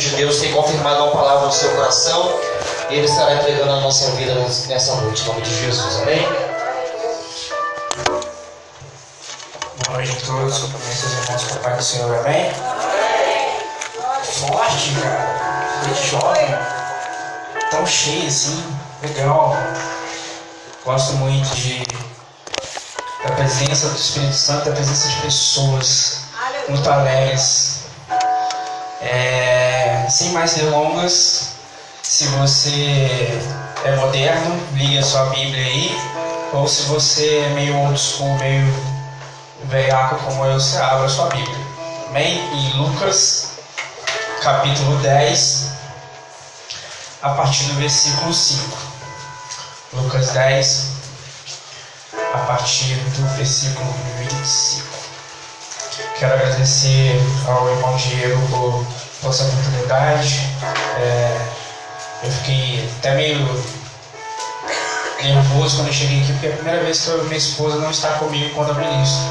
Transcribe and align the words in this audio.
de 0.00 0.16
Deus 0.16 0.40
tem 0.40 0.50
confirmado 0.52 1.04
uma 1.04 1.12
palavra 1.12 1.46
no 1.46 1.52
seu 1.52 1.70
coração 1.72 2.40
e 2.88 2.94
Ele 2.94 3.04
estará 3.04 3.34
entregando 3.34 3.70
a 3.70 3.80
nossa 3.80 4.10
vida 4.12 4.34
nessa 4.34 4.94
noite, 4.94 5.22
em 5.22 5.26
nome 5.26 5.42
de 5.42 5.60
Jesus, 5.60 6.00
amém? 6.00 6.26
Boa 9.84 9.98
noite 9.98 10.12
a 10.12 10.26
todos, 10.26 10.58
cumprimentos 10.58 10.98
seus 10.98 11.12
irmãos 11.12 11.44
com 11.44 11.54
o 11.54 11.58
Pai 11.58 11.76
do 11.76 11.82
Senhor, 11.82 12.18
amém? 12.18 12.50
Forte, 14.22 14.94
cara, 15.02 15.82
gente 15.84 16.08
jovem, 16.08 16.46
tão 17.70 17.86
cheio 17.86 18.26
assim, 18.26 18.64
legal. 19.02 19.54
Gosto 20.82 21.12
muito 21.14 21.54
de 21.54 21.84
da 23.22 23.34
presença 23.34 23.88
do 23.90 23.96
Espírito 23.96 24.32
Santo, 24.32 24.64
da 24.64 24.72
presença 24.72 25.08
de 25.10 25.16
pessoas 25.16 26.22
muito 26.68 26.90
alegres. 26.90 27.79
É, 29.00 30.06
sem 30.10 30.30
mais 30.30 30.54
delongas, 30.54 31.54
se 32.02 32.24
você 32.26 33.40
é 33.84 33.96
moderno, 33.96 34.60
liga 34.74 35.02
sua 35.02 35.26
Bíblia 35.26 35.64
aí. 35.64 35.96
Ou 36.52 36.66
se 36.66 36.82
você 36.82 37.38
é 37.38 37.48
meio 37.50 37.76
old 37.78 37.98
school, 37.98 38.36
meio 38.38 38.66
velhaco 39.64 40.16
como 40.24 40.44
eu, 40.44 40.58
você 40.58 40.76
abre 40.78 41.06
a 41.06 41.08
sua 41.08 41.28
Bíblia. 41.28 41.56
Amém? 42.08 42.40
Em 42.52 42.72
Lucas, 42.76 43.52
capítulo 44.42 44.96
10, 44.98 45.70
a 47.22 47.30
partir 47.30 47.64
do 47.64 47.74
versículo 47.74 48.34
5. 48.34 48.76
Lucas 49.92 50.30
10, 50.30 50.86
a 52.34 52.38
partir 52.38 52.94
do 52.94 53.36
versículo 53.36 53.94
25. 54.18 54.89
Quero 56.20 56.34
agradecer 56.34 57.18
ao 57.48 57.66
irmão 57.70 57.96
Diego 57.96 58.38
por, 58.48 58.84
por 59.22 59.30
essa 59.30 59.42
oportunidade. 59.44 60.50
É, 60.98 61.40
eu 62.22 62.30
fiquei 62.30 62.92
até 62.98 63.14
meio 63.14 63.38
nervoso 65.22 65.76
quando 65.76 65.86
eu 65.86 65.94
cheguei 65.94 66.20
aqui, 66.20 66.32
porque 66.34 66.48
é 66.48 66.52
a 66.52 66.56
primeira 66.56 66.84
vez 66.84 67.00
que 67.00 67.08
eu, 67.08 67.24
minha 67.24 67.38
esposa 67.38 67.78
não 67.78 67.90
está 67.90 68.10
comigo 68.18 68.50
enquanto 68.50 68.74
ministro. 68.74 69.22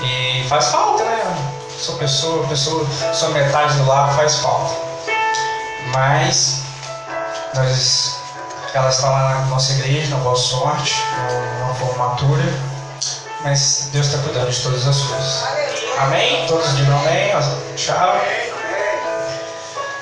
E 0.00 0.46
faz 0.48 0.66
falta, 0.66 1.02
né? 1.02 1.20
Sou 1.76 1.96
pessoa, 1.96 2.46
pessoa, 2.46 2.86
sou 3.12 3.30
metade 3.30 3.76
do 3.78 3.86
lado, 3.88 4.14
faz 4.14 4.36
falta. 4.36 4.72
Mas 5.92 6.62
nós 7.56 8.20
ela 8.72 8.88
está 8.88 9.10
lá 9.10 9.30
na 9.30 9.46
nossa 9.46 9.72
igreja, 9.72 10.14
na 10.14 10.22
Boa 10.22 10.36
Sorte, 10.36 10.94
numa 11.58 11.74
formatura. 11.74 12.44
Mas 13.40 13.88
Deus 13.92 14.06
está 14.06 14.18
cuidando 14.18 14.48
de 14.48 14.60
todas 14.60 14.86
as 14.86 14.96
coisas. 14.96 15.59
Amém? 16.00 16.46
Todos 16.46 16.76
digam 16.76 16.98
amém. 16.98 17.30
Tchau. 17.76 18.18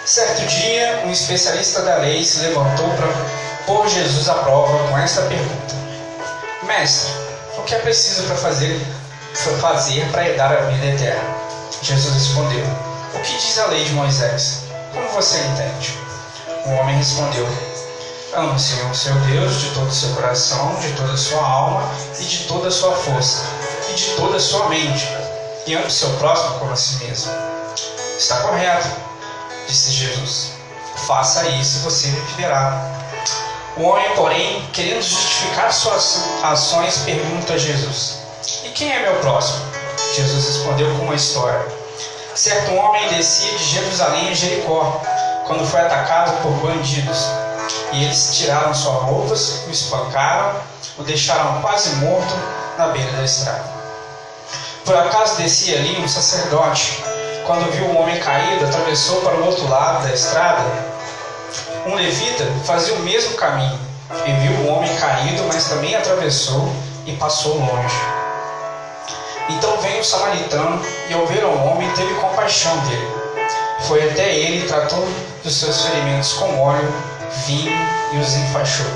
Certo 0.07 0.47
dia, 0.47 1.03
um 1.05 1.11
especialista 1.11 1.83
da 1.83 1.97
lei 1.97 2.23
se 2.23 2.39
levantou 2.39 2.89
para 2.91 3.09
pôr 3.67 3.89
Jesus 3.89 4.29
à 4.29 4.35
prova 4.35 4.79
com 4.89 4.97
esta 4.97 5.23
pergunta: 5.23 5.75
Mestre, 6.63 7.11
o 7.57 7.63
que 7.63 7.75
é 7.75 7.81
preciso 7.81 8.23
para 8.29 8.37
fazer 8.37 8.81
fazer 9.61 10.09
para 10.13 10.29
herdar 10.29 10.53
a 10.53 10.61
vida 10.67 10.87
eterna? 10.87 11.35
Jesus 11.83 12.15
respondeu: 12.15 12.65
O 13.15 13.19
que 13.19 13.37
diz 13.37 13.59
a 13.59 13.67
lei 13.67 13.85
de 13.85 13.91
Moisés? 13.91 14.63
Como 14.95 15.09
você 15.09 15.39
entende? 15.39 15.99
O 16.65 16.71
homem 16.75 16.97
respondeu: 16.97 17.45
Ame 18.35 18.55
o 18.55 18.59
Senhor, 18.59 18.95
seu 18.95 19.15
Deus, 19.17 19.61
de 19.63 19.71
todo 19.71 19.89
o 19.89 19.93
seu 19.93 20.11
coração, 20.11 20.77
de 20.77 20.93
toda 20.93 21.15
a 21.15 21.17
sua 21.17 21.45
alma 21.45 21.91
e 22.21 22.23
de 22.23 22.45
toda 22.45 22.69
a 22.69 22.71
sua 22.71 22.95
força 22.95 23.43
e 23.91 23.95
de 23.95 24.11
toda 24.15 24.37
a 24.37 24.41
sua 24.41 24.69
mente. 24.69 25.28
E 25.69 25.75
ame 25.75 25.85
o 25.85 25.91
seu 25.91 26.09
próximo 26.15 26.59
como 26.61 26.73
a 26.73 26.77
si 26.77 27.05
mesmo. 27.05 27.31
Está 28.19 28.39
correto, 28.41 28.89
disse 29.67 29.91
Jesus. 29.91 30.53
Faça 31.07 31.47
isso 31.47 31.77
e 31.77 31.81
você 31.83 32.09
viverá. 32.09 32.91
O 33.77 33.83
homem, 33.83 34.11
porém, 34.17 34.67
querendo 34.73 35.03
justificar 35.03 35.71
suas 35.71 36.25
ações, 36.43 36.97
pergunta 37.05 37.53
a 37.53 37.59
Jesus: 37.59 38.17
E 38.65 38.71
quem 38.71 38.91
é 38.91 39.03
meu 39.03 39.21
próximo? 39.21 39.61
Jesus 40.15 40.47
respondeu 40.47 40.91
com 40.97 41.05
uma 41.05 41.15
história. 41.15 41.61
Certo 42.35 42.75
homem 42.75 43.07
descia 43.11 43.53
de 43.59 43.65
Jerusalém 43.65 44.31
a 44.31 44.35
Jericó, 44.35 45.03
quando 45.47 45.67
foi 45.67 45.81
atacado 45.83 46.33
por 46.41 46.53
bandidos 46.67 47.27
e 47.93 48.05
eles 48.05 48.31
tiraram 48.39 48.73
suas 48.73 49.03
roupas, 49.03 49.65
o 49.67 49.71
espancaram, 49.71 50.63
o 50.97 51.03
deixaram 51.03 51.61
quase 51.61 51.91
morto 51.97 52.35
na 52.79 52.89
beira 52.89 53.13
da 53.13 53.23
estrada. 53.23 53.78
Por 54.89 54.97
acaso 54.97 55.37
descia 55.37 55.77
ali 55.77 56.01
um 56.03 56.09
sacerdote. 56.09 57.05
Quando 57.47 57.71
viu 57.73 57.89
o 57.89 57.99
homem 57.99 58.19
caído, 58.21 58.65
atravessou 58.65 59.21
para 59.21 59.37
o 59.37 59.45
outro 59.45 59.69
lado 59.69 60.03
da 60.03 60.15
estrada. 60.15 60.65
Um 61.85 61.95
levita 61.95 62.47
fazia 62.65 62.95
o 62.95 63.01
mesmo 63.01 63.35
caminho 63.35 63.79
e 64.27 64.33
viu 64.33 64.53
o 64.63 64.73
homem 64.73 64.91
caído, 64.97 65.45
mas 65.47 65.69
também 65.69 65.95
atravessou 65.95 66.73
e 67.05 67.13
passou 67.17 67.59
longe. 67.59 68.01
Então 69.51 69.77
veio 69.77 70.01
o 70.01 70.05
samaritano 70.05 70.83
e, 71.11 71.13
ao 71.13 71.27
ver 71.27 71.45
o 71.45 71.67
homem, 71.67 71.91
teve 71.91 72.15
compaixão 72.15 72.75
dele. 72.87 73.13
Foi 73.81 74.09
até 74.09 74.35
ele 74.35 74.65
e 74.65 74.69
tratou 74.69 75.07
dos 75.45 75.55
seus 75.55 75.83
ferimentos 75.83 76.33
com 76.33 76.59
óleo 76.59 76.91
vinho 77.45 77.77
e 78.15 78.17
os 78.17 78.35
enfaixou. 78.35 78.87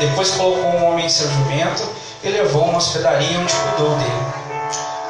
Depois 0.00 0.30
colocou 0.30 0.70
um 0.70 0.86
homem 0.86 1.04
em 1.04 1.10
seu 1.10 1.28
jumento 1.28 1.86
e 2.24 2.30
levou 2.30 2.62
a 2.62 2.68
uma 2.68 2.78
hospedaria 2.78 3.38
onde 3.38 3.52
cuidou 3.52 3.90
dele. 3.98 4.41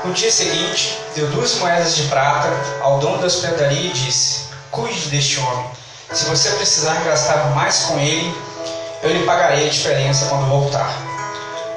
No 0.04 0.12
dia 0.12 0.32
seguinte, 0.32 0.98
deu 1.14 1.28
duas 1.28 1.54
moedas 1.56 1.94
de 1.94 2.02
prata 2.08 2.48
ao 2.80 2.98
dono 2.98 3.18
da 3.18 3.26
hospedaria 3.26 3.88
e 3.88 3.92
disse: 3.92 4.46
Cuide 4.72 5.08
deste 5.10 5.38
homem. 5.38 5.66
Se 6.12 6.24
você 6.24 6.50
precisar 6.50 6.94
gastar 7.04 7.50
mais 7.54 7.84
com 7.84 7.98
ele, 8.00 8.36
eu 9.02 9.12
lhe 9.12 9.24
pagarei 9.24 9.66
a 9.66 9.70
diferença 9.70 10.26
quando 10.26 10.48
voltar. 10.48 10.92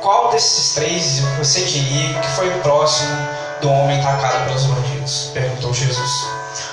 Qual 0.02 0.32
desses 0.32 0.74
três 0.74 1.20
você 1.38 1.62
diria 1.66 2.20
que 2.20 2.28
foi 2.30 2.50
próximo 2.62 3.16
do 3.62 3.70
homem 3.70 4.00
atacado 4.00 4.48
pelos 4.48 4.64
bandidos? 4.64 5.30
perguntou 5.32 5.72
Jesus. 5.72 6.12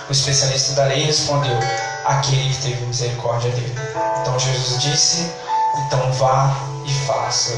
O 0.08 0.12
especialista 0.12 0.72
da 0.72 0.84
lei 0.84 1.04
respondeu: 1.04 1.58
aquele 2.06 2.48
que 2.48 2.62
teve 2.62 2.86
misericórdia 2.86 3.50
dele. 3.50 3.74
Então 4.22 4.38
Jesus 4.38 4.80
disse: 4.80 5.30
então 5.86 6.12
vá 6.12 6.50
e 6.86 6.92
faça 7.06 7.52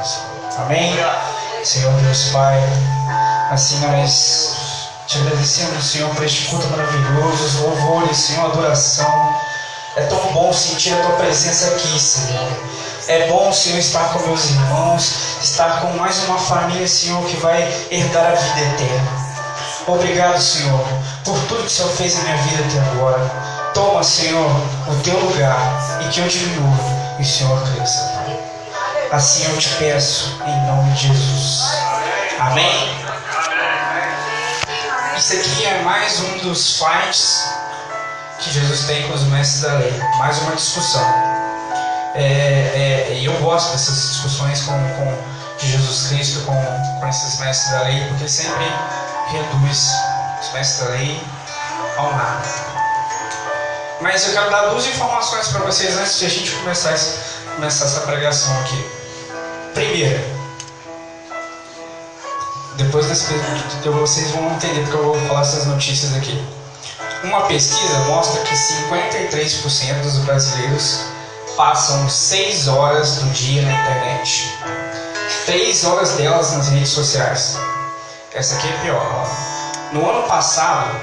isso. 0.00 0.22
Amém? 0.58 0.94
Senhor 1.64 1.92
Deus 2.02 2.24
Pai, 2.24 2.60
assim 3.50 3.78
nós 3.80 4.54
te 5.06 5.16
agradecemos, 5.18 5.82
Senhor, 5.82 6.14
por 6.14 6.22
este 6.22 6.48
culto 6.48 6.66
maravilhoso, 6.68 7.42
os 7.42 7.54
louvores, 7.54 8.16
Senhor, 8.18 8.50
adoração. 8.50 9.34
É 9.96 10.02
tão 10.02 10.18
bom 10.34 10.52
sentir 10.52 10.92
a 10.92 11.00
tua 11.00 11.12
presença 11.12 11.68
aqui, 11.68 11.98
Senhor. 11.98 12.52
É 13.08 13.28
bom, 13.28 13.50
Senhor, 13.50 13.78
estar 13.78 14.12
com 14.12 14.26
meus 14.26 14.50
irmãos, 14.50 15.10
estar 15.42 15.80
com 15.80 15.92
mais 15.96 16.22
uma 16.24 16.38
família, 16.38 16.86
Senhor, 16.86 17.24
que 17.24 17.36
vai 17.38 17.62
herdar 17.90 18.32
a 18.32 18.34
vida 18.34 18.60
eterna. 18.60 19.10
Obrigado, 19.86 20.40
Senhor, 20.40 20.86
por 21.24 21.38
tudo 21.48 21.62
que 21.62 21.66
o 21.66 21.70
Senhor 21.70 21.90
fez 21.92 22.14
na 22.16 22.24
minha 22.24 22.36
vida 22.36 22.62
até 22.62 22.90
agora. 22.90 23.30
Toma, 23.72 24.02
Senhor, 24.02 24.50
o 24.86 25.02
teu 25.02 25.18
lugar 25.18 26.00
e 26.04 26.08
que 26.10 26.20
eu 26.20 26.28
diminua 26.28 26.76
e 27.18 27.22
o 27.22 27.24
Senhor 27.24 27.58
cresça. 27.72 28.13
Assim 29.14 29.44
eu 29.48 29.56
te 29.56 29.68
peço, 29.76 30.40
em 30.44 30.66
nome 30.66 30.92
de 30.94 31.06
Jesus. 31.06 31.62
Amém? 32.40 32.98
Isso 35.16 35.34
aqui 35.34 35.66
é 35.66 35.82
mais 35.82 36.18
um 36.18 36.38
dos 36.38 36.78
fights 36.78 37.48
que 38.40 38.50
Jesus 38.50 38.86
tem 38.88 39.06
com 39.06 39.14
os 39.14 39.22
mestres 39.22 39.62
da 39.62 39.74
lei. 39.74 39.92
Mais 40.18 40.36
uma 40.38 40.56
discussão. 40.56 41.06
É, 42.16 42.24
é, 42.24 43.14
e 43.14 43.24
eu 43.24 43.34
gosto 43.34 43.70
dessas 43.70 43.94
discussões 43.94 44.62
com, 44.62 44.72
com, 44.72 45.16
de 45.60 45.70
Jesus 45.70 46.08
Cristo 46.08 46.40
com, 46.40 46.98
com 46.98 47.08
esses 47.08 47.38
mestres 47.38 47.70
da 47.70 47.82
lei, 47.82 48.04
porque 48.08 48.26
sempre 48.26 48.64
reduz 49.30 49.92
os 50.42 50.52
mestres 50.54 50.88
da 50.88 50.94
lei 50.96 51.22
ao 51.98 52.12
nada. 52.16 52.48
Mas 54.00 54.26
eu 54.26 54.32
quero 54.32 54.50
dar 54.50 54.70
duas 54.70 54.84
informações 54.88 55.46
para 55.46 55.60
vocês 55.60 55.96
antes 55.96 56.18
de 56.18 56.26
a 56.26 56.28
gente 56.28 56.50
começar, 56.56 56.98
começar 57.54 57.84
essa 57.84 58.00
pregação 58.00 58.60
aqui. 58.62 59.03
Primeira, 59.74 60.24
depois 62.76 63.06
desse 63.06 63.24
vocês 63.90 64.30
vão 64.30 64.52
entender 64.52 64.82
porque 64.82 64.96
eu 64.96 65.04
vou 65.04 65.20
falar 65.26 65.40
essas 65.40 65.66
notícias 65.66 66.14
aqui. 66.14 66.40
Uma 67.24 67.42
pesquisa 67.42 67.98
mostra 68.06 68.40
que 68.42 68.54
53% 68.54 70.02
dos 70.02 70.18
brasileiros 70.18 71.00
passam 71.56 72.08
6 72.08 72.68
horas 72.68 73.16
do 73.16 73.30
dia 73.32 73.62
na 73.62 73.72
internet. 73.72 74.52
3 75.46 75.84
horas 75.84 76.10
delas 76.12 76.52
nas 76.52 76.68
redes 76.68 76.90
sociais. 76.90 77.56
Essa 78.32 78.54
aqui 78.54 78.68
é 78.68 78.78
pior. 78.82 79.28
No 79.92 80.08
ano 80.08 80.28
passado, 80.28 81.00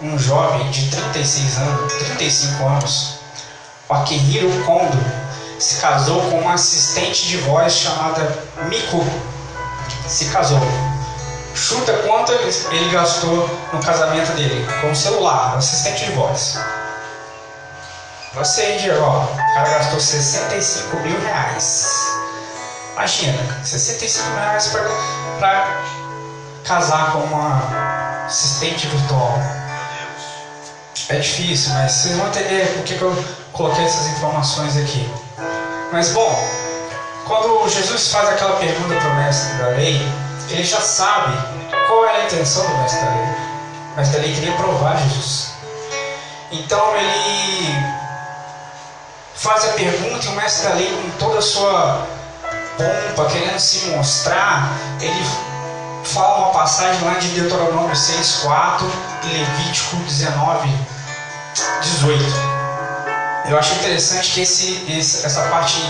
um 0.00 0.18
jovem 0.18 0.70
de 0.70 0.90
36 0.90 1.58
anos, 1.58 1.92
35 1.92 2.66
anos, 2.66 3.14
o 3.88 3.94
Akihiro 3.94 4.64
Kondo, 4.64 5.25
se 5.58 5.80
casou 5.80 6.20
com 6.30 6.40
uma 6.40 6.54
assistente 6.54 7.26
de 7.26 7.38
voz 7.38 7.72
chamada 7.72 8.38
Miku. 8.68 9.04
Se 10.06 10.26
casou. 10.26 10.60
Chuta 11.54 11.92
quanto 12.06 12.32
ele, 12.32 12.90
gastou 12.90 13.48
no 13.72 13.82
casamento 13.82 14.32
dele 14.32 14.66
com 14.80 14.90
o 14.90 14.96
celular, 14.96 15.56
assistente 15.56 16.04
de 16.04 16.12
voz. 16.12 16.58
Você 18.34 18.76
Diego, 18.76 19.02
ó, 19.02 19.24
o 19.24 19.54
cara 19.54 19.70
gastou 19.70 19.98
65 19.98 20.96
mil 20.98 21.18
reais. 21.20 21.88
Imagina, 22.92 23.64
65 23.64 24.28
mil 24.28 24.38
reais 24.38 24.66
pra, 24.66 24.82
pra 25.38 25.82
casar 26.64 27.12
com 27.12 27.20
uma 27.20 28.26
assistente 28.26 28.86
virtual. 28.88 29.38
É 31.08 31.18
difícil, 31.18 31.72
mas 31.72 31.92
vocês 31.92 32.16
vão 32.16 32.26
entender 32.28 32.74
por 32.74 32.84
que 32.84 33.00
eu 33.00 33.24
coloquei 33.52 33.84
essas 33.84 34.08
informações 34.08 34.76
aqui. 34.76 35.08
Mas 35.92 36.10
bom, 36.10 36.34
quando 37.26 37.68
Jesus 37.68 38.12
faz 38.12 38.28
aquela 38.28 38.56
pergunta 38.56 38.94
para 38.94 39.08
o 39.08 39.14
mestre 39.16 39.54
da 39.58 39.68
lei, 39.68 40.00
ele 40.50 40.64
já 40.64 40.80
sabe 40.80 41.36
qual 41.86 42.04
é 42.06 42.22
a 42.22 42.24
intenção 42.24 42.66
do 42.66 42.78
mestre 42.78 43.00
da 43.00 43.10
lei. 43.10 43.24
O 43.92 43.96
mestre 43.96 44.16
da 44.16 44.22
lei 44.22 44.34
queria 44.34 44.52
provar 44.56 44.96
Jesus. 44.98 45.52
Então 46.52 46.96
ele 46.96 47.74
faz 49.34 49.64
a 49.64 49.72
pergunta 49.72 50.24
e 50.24 50.28
o 50.28 50.32
mestre 50.32 50.68
da 50.68 50.74
lei, 50.74 50.88
com 50.88 51.10
toda 51.18 51.38
a 51.38 51.42
sua 51.42 52.06
pompa, 52.76 53.30
querendo 53.30 53.58
se 53.58 53.86
mostrar, 53.90 54.70
ele 55.00 55.26
fala 56.04 56.38
uma 56.38 56.50
passagem 56.50 57.02
lá 57.04 57.14
de 57.14 57.28
Deuteronômio 57.28 57.94
6,4 57.94 58.82
e 59.24 59.26
Levítico 59.28 59.96
19, 59.96 60.68
18. 61.82 62.55
Eu 63.48 63.56
acho 63.56 63.74
interessante 63.74 64.32
que 64.32 64.40
esse, 64.40 64.84
esse, 64.88 65.24
essa 65.24 65.42
parte 65.42 65.80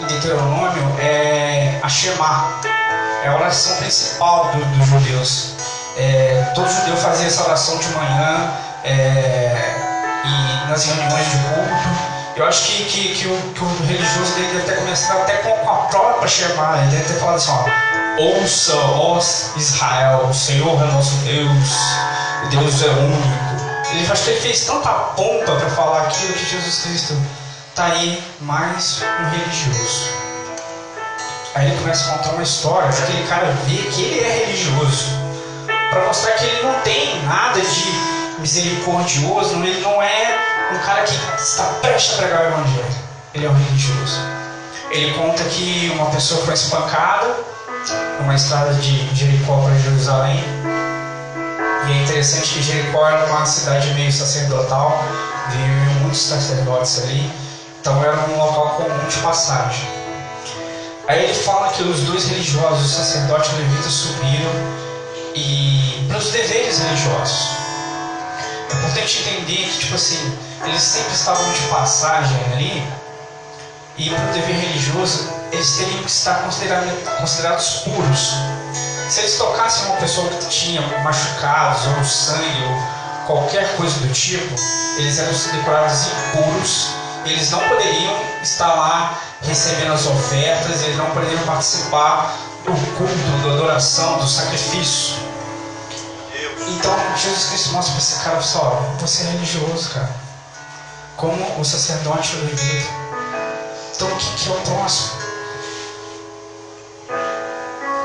em 0.00 0.04
Deuteronômio 0.04 1.00
é 1.00 1.80
a 1.82 1.88
Shema, 1.88 2.60
é 3.24 3.28
a 3.28 3.36
oração 3.36 3.74
principal 3.76 4.52
do, 4.52 4.62
dos 4.76 4.86
judeus. 4.86 5.54
É, 5.96 6.52
todo 6.54 6.68
judeu 6.68 6.94
fazia 6.98 7.26
essa 7.26 7.42
oração 7.44 7.78
de 7.78 7.88
manhã 7.88 8.52
é, 8.84 9.56
e 10.26 10.68
nas 10.68 10.84
reuniões 10.84 11.30
de 11.30 11.38
culto. 11.38 12.06
Eu 12.36 12.46
acho 12.46 12.66
que, 12.66 12.84
que, 12.84 13.14
que, 13.14 13.28
o, 13.28 13.52
que 13.54 13.64
o 13.64 13.86
religioso 13.86 14.34
deve 14.34 14.60
ter 14.66 14.76
começado 14.76 15.22
até 15.22 15.38
com, 15.38 15.52
com 15.52 15.70
a 15.70 15.76
própria 15.86 16.28
Shema, 16.28 16.78
ele 16.82 16.90
deve 16.90 17.14
ter 17.14 17.18
falado 17.18 17.36
assim: 17.36 17.50
ó, 17.50 18.22
ouça, 18.22 18.76
ó 18.76 19.18
Israel, 19.56 20.26
o 20.28 20.34
Senhor 20.34 20.82
é 20.82 20.92
nosso 20.92 21.14
Deus, 21.24 21.80
Deus 22.50 22.82
é 22.82 22.88
único. 22.88 23.45
Ele 23.96 24.04
ele 24.04 24.40
fez 24.40 24.66
tanta 24.66 24.90
pompa 24.90 25.52
para 25.52 25.70
falar 25.70 26.02
aquilo 26.02 26.34
que 26.34 26.44
Jesus 26.44 26.82
Cristo 26.82 27.16
está 27.70 27.86
aí 27.86 28.22
mais 28.40 29.02
um 29.02 29.30
religioso. 29.30 30.10
Aí 31.54 31.68
ele 31.68 31.78
começa 31.78 32.10
a 32.10 32.18
contar 32.18 32.30
uma 32.32 32.42
história 32.42 32.90
para 32.90 33.04
aquele 33.04 33.26
cara 33.26 33.46
ver 33.64 33.90
que 33.90 34.02
ele 34.02 34.20
é 34.20 34.44
religioso, 34.44 35.06
para 35.88 36.04
mostrar 36.06 36.32
que 36.32 36.44
ele 36.44 36.62
não 36.62 36.78
tem 36.80 37.22
nada 37.22 37.58
de 37.58 38.38
misericordioso, 38.38 39.54
ele 39.64 39.80
não 39.80 40.02
é 40.02 40.38
um 40.74 40.78
cara 40.80 41.02
que 41.04 41.14
está 41.40 41.64
prestes 41.80 42.14
a 42.14 42.16
pregar 42.18 42.42
o 42.42 42.46
evangelho. 42.48 42.96
Ele 43.32 43.46
é 43.46 43.48
um 43.48 43.54
religioso. 43.54 44.20
Ele 44.90 45.14
conta 45.14 45.42
que 45.44 45.90
uma 45.94 46.10
pessoa 46.10 46.44
foi 46.44 46.52
espancada 46.52 47.34
numa 48.20 48.34
estrada 48.34 48.74
de 48.74 49.14
Jericó 49.14 49.62
para 49.62 49.74
Jerusalém 49.78 50.44
e 51.88 51.92
é 51.92 52.02
interessante 52.02 52.54
que 52.54 52.62
Jericó 52.62 53.06
era 53.06 53.26
uma 53.26 53.46
cidade 53.46 53.92
meio 53.94 54.12
sacerdotal, 54.12 55.04
viviam 55.50 55.94
muitos 56.00 56.20
sacerdotes 56.20 57.02
ali, 57.02 57.30
então 57.80 58.02
era 58.02 58.16
um 58.28 58.36
local 58.36 58.70
comum 58.76 59.08
de 59.08 59.16
passagem. 59.18 59.88
Aí 61.06 61.24
ele 61.24 61.34
fala 61.34 61.68
que 61.68 61.82
os 61.84 62.00
dois 62.00 62.26
religiosos, 62.26 62.86
o 62.86 62.96
sacerdote 62.96 63.50
e 63.50 63.54
o 63.54 63.58
levita, 63.58 63.88
subiram 63.88 64.50
e 65.36 66.04
para 66.08 66.18
os 66.18 66.30
deveres 66.30 66.78
religiosos. 66.80 67.50
É 68.68 68.74
importante 68.74 69.20
entender 69.20 69.68
que, 69.68 69.78
tipo 69.78 69.94
assim, 69.94 70.38
eles 70.64 70.82
sempre 70.82 71.12
estavam 71.12 71.52
de 71.52 71.60
passagem 71.68 72.36
ali 72.52 72.82
e 73.96 74.10
para 74.10 74.24
o 74.24 74.32
dever 74.32 74.56
religioso 74.56 75.30
eles 75.52 75.76
teriam 75.76 76.02
que 76.02 76.10
estar 76.10 76.42
considerados 77.20 77.82
puros. 77.84 78.34
Se 79.08 79.20
eles 79.20 79.38
tocassem 79.38 79.86
uma 79.86 79.96
pessoa 79.96 80.28
que 80.28 80.48
tinha 80.48 80.80
machucados 81.02 81.86
ou 81.86 82.04
sangue 82.04 82.64
ou 82.64 83.26
qualquer 83.26 83.76
coisa 83.76 84.00
do 84.00 84.12
tipo, 84.12 84.54
eles 84.96 85.18
eram 85.18 85.32
declarados 85.32 86.06
impuros. 86.06 86.88
Eles 87.24 87.50
não 87.50 87.60
poderiam 87.68 88.14
estar 88.42 88.72
lá 88.74 89.18
recebendo 89.42 89.92
as 89.92 90.06
ofertas, 90.06 90.82
eles 90.82 90.96
não 90.96 91.10
poderiam 91.10 91.42
participar 91.44 92.36
do 92.64 92.72
culto, 92.96 93.14
da 93.44 93.54
adoração, 93.54 94.18
do 94.18 94.26
sacrifício. 94.26 95.14
Então 96.68 96.92
Jesus 97.16 97.44
Cristo 97.46 97.72
mostra 97.72 97.92
para 97.92 98.02
esse 98.02 98.24
cara, 98.24 98.42
só, 98.42 98.82
você 98.98 99.22
é 99.22 99.30
religioso, 99.30 99.90
cara. 99.90 100.10
Como 101.16 101.60
o 101.60 101.64
sacerdote 101.64 102.36
levita. 102.36 102.90
Então 103.94 104.08
o 104.08 104.16
que, 104.16 104.34
que 104.34 104.48
é 104.48 104.52
o 104.52 104.60
próximo? 104.62 105.25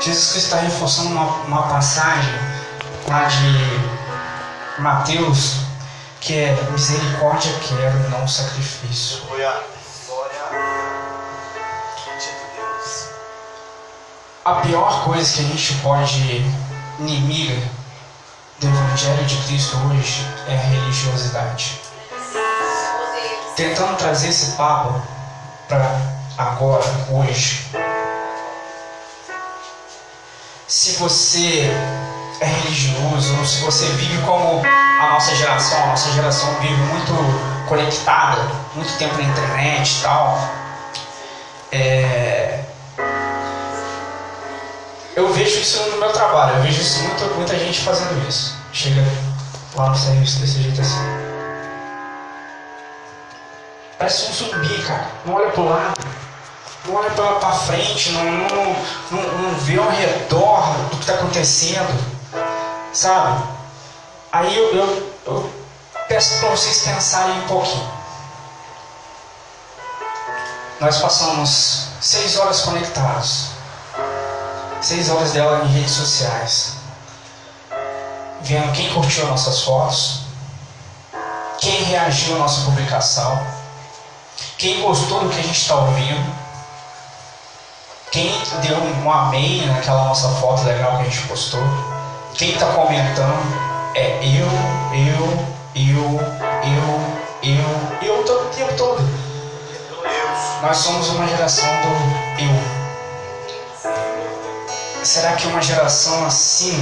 Jesus 0.02 0.32
Cristo 0.32 0.46
está 0.46 0.56
reforçando 0.56 1.10
uma, 1.10 1.24
uma 1.44 1.62
passagem 1.68 2.34
lá 3.06 3.22
de 3.26 4.82
Mateus, 4.82 5.58
que 6.20 6.34
é 6.34 6.58
misericórdia 6.72 7.52
quero, 7.60 8.10
não 8.10 8.26
sacrifício. 8.26 9.22
A 14.44 14.54
pior 14.54 15.04
coisa 15.04 15.34
que 15.34 15.40
a 15.40 15.44
gente 15.44 15.74
pode 15.74 16.44
inimiga 16.98 17.62
do 18.58 18.66
Evangelho 18.66 19.24
de 19.24 19.36
Cristo 19.44 19.76
hoje 19.86 20.26
é 20.48 20.54
a 20.54 20.58
religiosidade. 20.58 21.80
Tentando 23.54 23.96
trazer 23.98 24.30
esse 24.30 24.56
papo 24.56 25.00
para 25.68 25.96
agora, 26.36 26.84
hoje 27.08 27.70
se 30.72 30.92
você 30.92 31.70
é 32.40 32.46
religioso 32.46 33.36
ou 33.36 33.44
se 33.44 33.60
você 33.60 33.84
vive 33.88 34.22
como 34.22 34.62
a 34.64 35.10
nossa 35.12 35.36
geração, 35.36 35.82
a 35.82 35.86
nossa 35.88 36.10
geração 36.12 36.50
vive 36.60 36.74
muito 36.74 37.12
conectada, 37.68 38.40
muito 38.74 38.90
tempo 38.96 39.14
na 39.16 39.22
internet 39.22 39.98
e 39.98 40.02
tal. 40.02 40.38
É... 41.70 42.64
Eu 45.14 45.30
vejo 45.34 45.60
isso 45.60 45.90
no 45.90 45.98
meu 45.98 46.10
trabalho, 46.10 46.56
eu 46.56 46.62
vejo 46.62 46.80
isso 46.80 47.02
muito, 47.02 47.22
muita 47.34 47.58
gente 47.58 47.78
fazendo 47.80 48.26
isso. 48.26 48.56
Chega 48.72 49.04
lá 49.74 49.90
no 49.90 49.94
serviço 49.94 50.40
desse 50.40 50.62
jeito 50.62 50.80
assim. 50.80 51.04
Parece 53.98 54.30
um 54.30 54.32
zumbi, 54.32 54.82
cara. 54.84 55.06
Não 55.26 55.34
olha 55.34 55.50
pro 55.50 55.68
lado 55.68 56.01
não 56.86 56.96
olha 56.96 57.10
para 57.10 57.52
frente, 57.52 58.10
não, 58.10 58.24
não, 58.24 58.76
não, 59.10 59.38
não 59.38 59.58
vê 59.60 59.78
ao 59.78 59.88
redor 59.88 60.72
do 60.90 60.96
que 60.96 61.02
está 61.02 61.14
acontecendo, 61.14 62.14
sabe? 62.92 63.44
Aí 64.32 64.56
eu, 64.56 64.74
eu, 64.74 65.14
eu 65.26 65.52
peço 66.08 66.40
para 66.40 66.48
vocês 66.50 66.80
pensarem 66.80 67.38
um 67.38 67.46
pouquinho. 67.46 67.88
Nós 70.80 70.98
passamos 70.98 71.88
seis 72.00 72.36
horas 72.36 72.62
conectados, 72.62 73.50
seis 74.80 75.08
horas 75.08 75.32
dela 75.32 75.64
em 75.64 75.68
redes 75.68 75.92
sociais, 75.92 76.72
vendo 78.40 78.72
quem 78.72 78.92
curtiu 78.92 79.28
nossas 79.28 79.60
fotos, 79.60 80.22
quem 81.58 81.84
reagiu 81.84 82.34
à 82.34 82.38
nossa 82.40 82.64
publicação, 82.64 83.40
quem 84.58 84.80
gostou 84.80 85.20
do 85.20 85.28
que 85.28 85.38
a 85.38 85.42
gente 85.42 85.60
está 85.60 85.76
ouvindo 85.76 86.41
quem 88.12 88.30
deu 88.60 88.76
um 88.76 89.10
amém 89.10 89.66
naquela 89.66 90.04
nossa 90.04 90.28
foto 90.28 90.64
legal 90.64 90.98
que 90.98 91.02
a 91.02 91.04
gente 91.04 91.26
postou? 91.26 91.62
Quem 92.34 92.52
está 92.52 92.66
comentando 92.66 93.42
é 93.94 94.18
eu, 94.22 94.46
eu, 94.92 95.46
eu, 95.74 96.20
eu, 96.62 97.00
eu, 97.42 98.06
eu 98.06 98.24
todo 98.24 98.44
o 98.44 98.50
tempo 98.50 98.74
todo. 98.76 99.02
Nós 100.60 100.76
somos 100.76 101.08
uma 101.08 101.26
geração 101.26 101.66
do 101.66 101.88
eu. 102.42 102.82
Será 105.02 105.32
que 105.32 105.46
uma 105.46 105.62
geração 105.62 106.26
assim, 106.26 106.78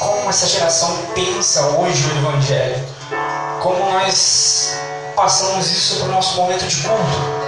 como 0.00 0.30
essa 0.30 0.46
geração 0.46 0.96
pensa 1.14 1.66
hoje 1.66 2.02
o 2.08 2.16
Evangelho? 2.16 2.82
Como 3.62 3.90
nós 3.92 4.74
passamos 5.14 5.70
isso 5.70 5.96
para 5.98 6.08
o 6.08 6.12
nosso 6.12 6.34
momento 6.36 6.66
de 6.66 6.76
culto? 6.76 7.43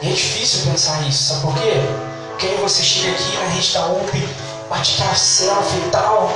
E 0.00 0.10
é 0.10 0.12
difícil 0.12 0.70
pensar 0.70 1.00
nisso, 1.02 1.24
sabe 1.24 1.40
por 1.42 1.54
quê? 1.54 1.72
Porque 2.30 2.46
aí 2.46 2.56
você 2.62 2.82
chega 2.84 3.10
aqui 3.16 3.36
na 3.36 3.46
rede 3.46 3.72
da 3.72 3.86
UP, 3.86 4.28
bate 4.70 4.94
aquela 4.94 5.14
selfie 5.16 5.78
e 5.78 5.90
tal, 5.90 6.30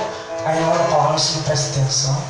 aí 0.45 0.59
na 0.61 0.69
hora 0.69 0.79
da 0.79 0.85
palavra 0.85 1.19
você 1.19 1.37
não 1.37 1.43
presta 1.45 1.71
atenção. 1.71 2.23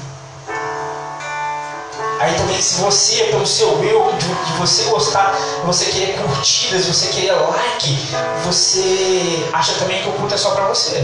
Aí 2.20 2.34
também 2.34 2.60
se 2.60 2.80
você, 2.82 3.24
pelo 3.24 3.46
seu 3.46 3.82
eu, 3.82 4.12
de, 4.12 4.26
de 4.26 4.52
você 4.58 4.84
gostar, 4.84 5.34
você 5.64 5.86
querer 5.86 6.18
curtidas, 6.18 6.84
você 6.84 7.06
querer 7.08 7.32
like, 7.32 7.98
você 8.44 9.48
acha 9.54 9.72
também 9.74 10.02
que 10.02 10.08
o 10.10 10.12
culto 10.12 10.34
é 10.34 10.36
só 10.36 10.50
pra 10.50 10.66
você. 10.66 11.02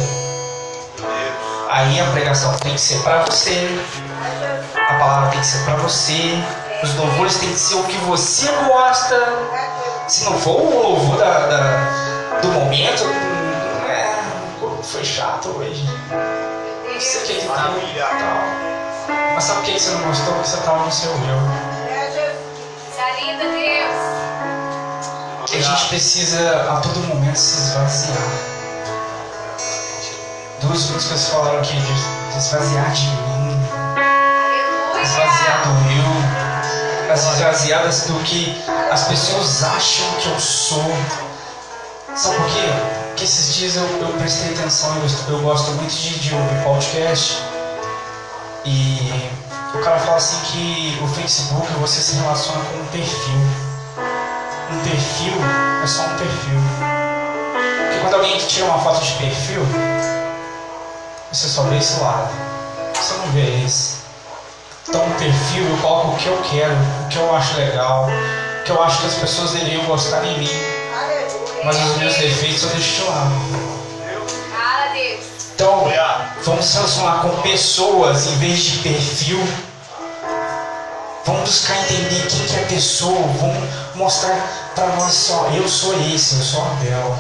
Aí 1.71 1.99
a 2.01 2.05
pregação 2.13 2.55
tem 2.59 2.75
que 2.75 2.81
ser 2.81 2.99
pra 3.03 3.25
você, 3.25 3.67
a 4.75 4.95
palavra 4.95 5.31
tem 5.31 5.41
que 5.41 5.47
ser 5.47 5.65
para 5.65 5.77
você. 5.77 6.39
Os 6.83 6.95
louvores 6.95 7.39
tem 7.39 7.51
que 7.51 7.59
ser 7.59 7.75
o 7.75 7.83
que 7.83 7.97
você 8.05 8.47
gosta. 8.69 9.17
Se 10.09 10.25
não 10.25 10.39
for 10.39 10.59
o 10.59 10.83
louvor 10.83 11.19
da, 11.19 11.47
da 11.49 12.39
do 12.41 12.49
momento, 12.49 13.05
é, 13.87 14.25
foi 14.83 15.05
chato 15.05 15.51
hoje. 15.51 15.85
Não 16.11 16.99
sei 16.99 17.21
o 17.21 17.27
que 17.27 17.35
que 17.35 17.41
tem 17.41 17.49
tal. 17.49 17.75
Mas 19.35 19.45
sabe 19.45 19.61
por 19.61 19.67
que 19.67 19.79
você 19.79 19.91
não 19.91 20.03
gostou? 20.05 20.33
Porque 20.33 20.49
você 20.49 20.57
estava 20.57 20.85
no 20.87 20.91
seu 20.91 21.11
eu. 21.11 21.79
A 25.43 25.61
gente 25.61 25.89
precisa 25.89 26.73
a 26.73 26.81
todo 26.81 27.01
momento 27.01 27.37
se 27.37 27.59
esvaziar. 27.59 28.19
Duas 30.63 30.91
músicas 30.91 31.29
falaram 31.29 31.59
aqui 31.59 31.77
de 31.77 32.39
esvaziar 32.39 32.91
de 32.93 33.07
mim, 33.09 33.63
esvaziar 35.03 35.63
do 35.65 35.71
eu, 35.91 36.28
as 37.11 37.33
esvaziadas 37.33 38.03
do 38.03 38.19
que 38.25 38.55
as 38.91 39.05
pessoas 39.09 39.63
acham 39.63 40.07
que 40.21 40.29
eu 40.29 40.41
sou. 40.41 40.85
Sabe 42.15 42.37
por 42.37 42.47
quê? 42.47 42.69
Porque 43.09 43.25
esses 43.25 43.55
dias 43.55 43.77
eu, 43.77 43.85
eu 44.01 44.13
prestei 44.19 44.55
atenção, 44.55 44.95
eu, 44.97 45.35
eu 45.35 45.43
gosto 45.43 45.71
muito 45.73 45.93
de, 45.93 46.19
de 46.19 46.35
ouvir 46.35 46.65
podcast. 46.65 47.43
E 48.65 49.31
o 49.75 49.79
cara 49.79 49.99
fala 50.01 50.17
assim 50.17 50.39
que 50.53 50.99
o 51.03 51.09
Facebook 51.09 51.73
você 51.81 52.01
se 52.01 52.17
relaciona 52.17 52.61
com 52.65 52.79
um 52.79 52.87
perfil 52.87 53.69
um 54.71 54.81
perfil 54.81 55.33
é 55.83 55.87
só 55.87 56.03
um 56.03 56.17
perfil. 56.17 56.61
Porque 57.87 58.01
quando 58.01 58.15
alguém 58.15 58.37
tira 58.39 58.67
uma 58.67 58.79
foto 58.79 59.03
de 59.03 59.13
perfil, 59.15 59.63
você 61.33 61.49
só 61.49 61.63
vê 61.65 61.79
esse 61.79 61.99
lado. 62.01 62.31
Você 62.95 63.15
não 63.15 63.27
vê 63.33 63.65
esse. 63.65 63.98
Então, 64.89 65.05
um 65.05 65.13
perfil 65.13 65.69
eu 65.69 65.77
coloco 65.83 66.09
o 66.09 66.17
que 66.17 66.27
eu 66.27 66.43
quero, 66.51 66.73
o 66.73 67.09
que 67.09 67.19
eu 67.19 67.37
acho 67.37 67.57
legal, 67.59 68.09
o 68.09 68.65
que 68.65 68.71
eu 68.71 68.83
acho 68.83 69.01
que 69.01 69.07
as 69.07 69.15
pessoas 69.17 69.51
deveriam 69.51 69.85
gostar 69.85 70.25
em 70.25 70.39
mim. 70.39 70.51
Mas 71.63 71.77
os 71.77 71.97
meus 71.99 72.17
defeitos 72.17 72.63
eu 72.63 72.71
deixo 72.71 73.03
de 73.03 73.03
lado. 73.03 73.33
Então, 75.55 75.93
vamos 76.43 76.65
se 76.65 76.77
relacionar 76.77 77.21
com 77.21 77.43
pessoas 77.43 78.29
em 78.29 78.39
vez 78.39 78.61
de 78.61 78.79
perfil. 78.79 79.47
Vamos 81.27 81.43
buscar 81.43 81.77
entender 81.81 82.27
quem 82.27 82.47
que 82.47 82.57
é 82.57 82.63
a 82.63 82.67
pessoa. 82.67 83.21
Vamos 83.39 83.69
mostrar 83.95 84.73
para 84.75 84.87
nós 84.97 85.13
só. 85.13 85.51
Eu 85.53 85.69
sou 85.69 85.93
esse, 86.15 86.37
eu 86.37 86.43
sou 86.43 86.63
Abel. 86.63 87.19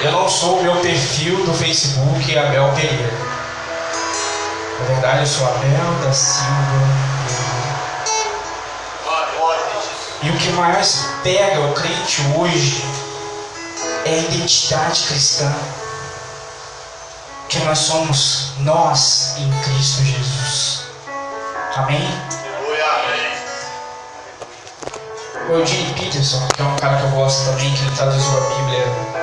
Eu 0.00 0.12
não 0.12 0.26
sou 0.26 0.58
o 0.58 0.62
meu 0.62 0.76
perfil 0.76 1.44
do 1.44 1.52
Facebook 1.52 2.38
Abel 2.38 2.72
Pereira. 2.74 3.25
Na 4.78 4.86
verdade, 4.86 5.20
eu 5.20 5.26
sou 5.26 5.46
Abel 5.46 5.94
da 6.04 6.12
Silva. 6.12 7.06
E 10.22 10.30
o 10.30 10.36
que 10.38 10.50
mais 10.50 11.06
pega 11.22 11.60
o 11.60 11.72
crente 11.72 12.22
hoje 12.36 12.84
é 14.04 14.10
a 14.10 14.16
identidade 14.16 15.04
cristã. 15.04 15.52
Que 17.48 17.58
nós 17.60 17.78
somos 17.78 18.52
nós 18.58 19.34
em 19.38 19.50
Cristo 19.62 20.02
Jesus. 20.04 20.82
Amém? 21.76 22.08
O 25.48 25.52
Eugene 25.52 25.94
Peterson, 25.94 26.46
que 26.48 26.60
é 26.60 26.64
um 26.64 26.76
cara 26.76 26.96
que 26.96 27.04
eu 27.04 27.10
gosto 27.10 27.44
também, 27.44 27.72
que 27.72 27.82
ele 27.82 27.94
traduziu 27.94 28.36
a 28.36 28.40
Bíblia 28.40 29.15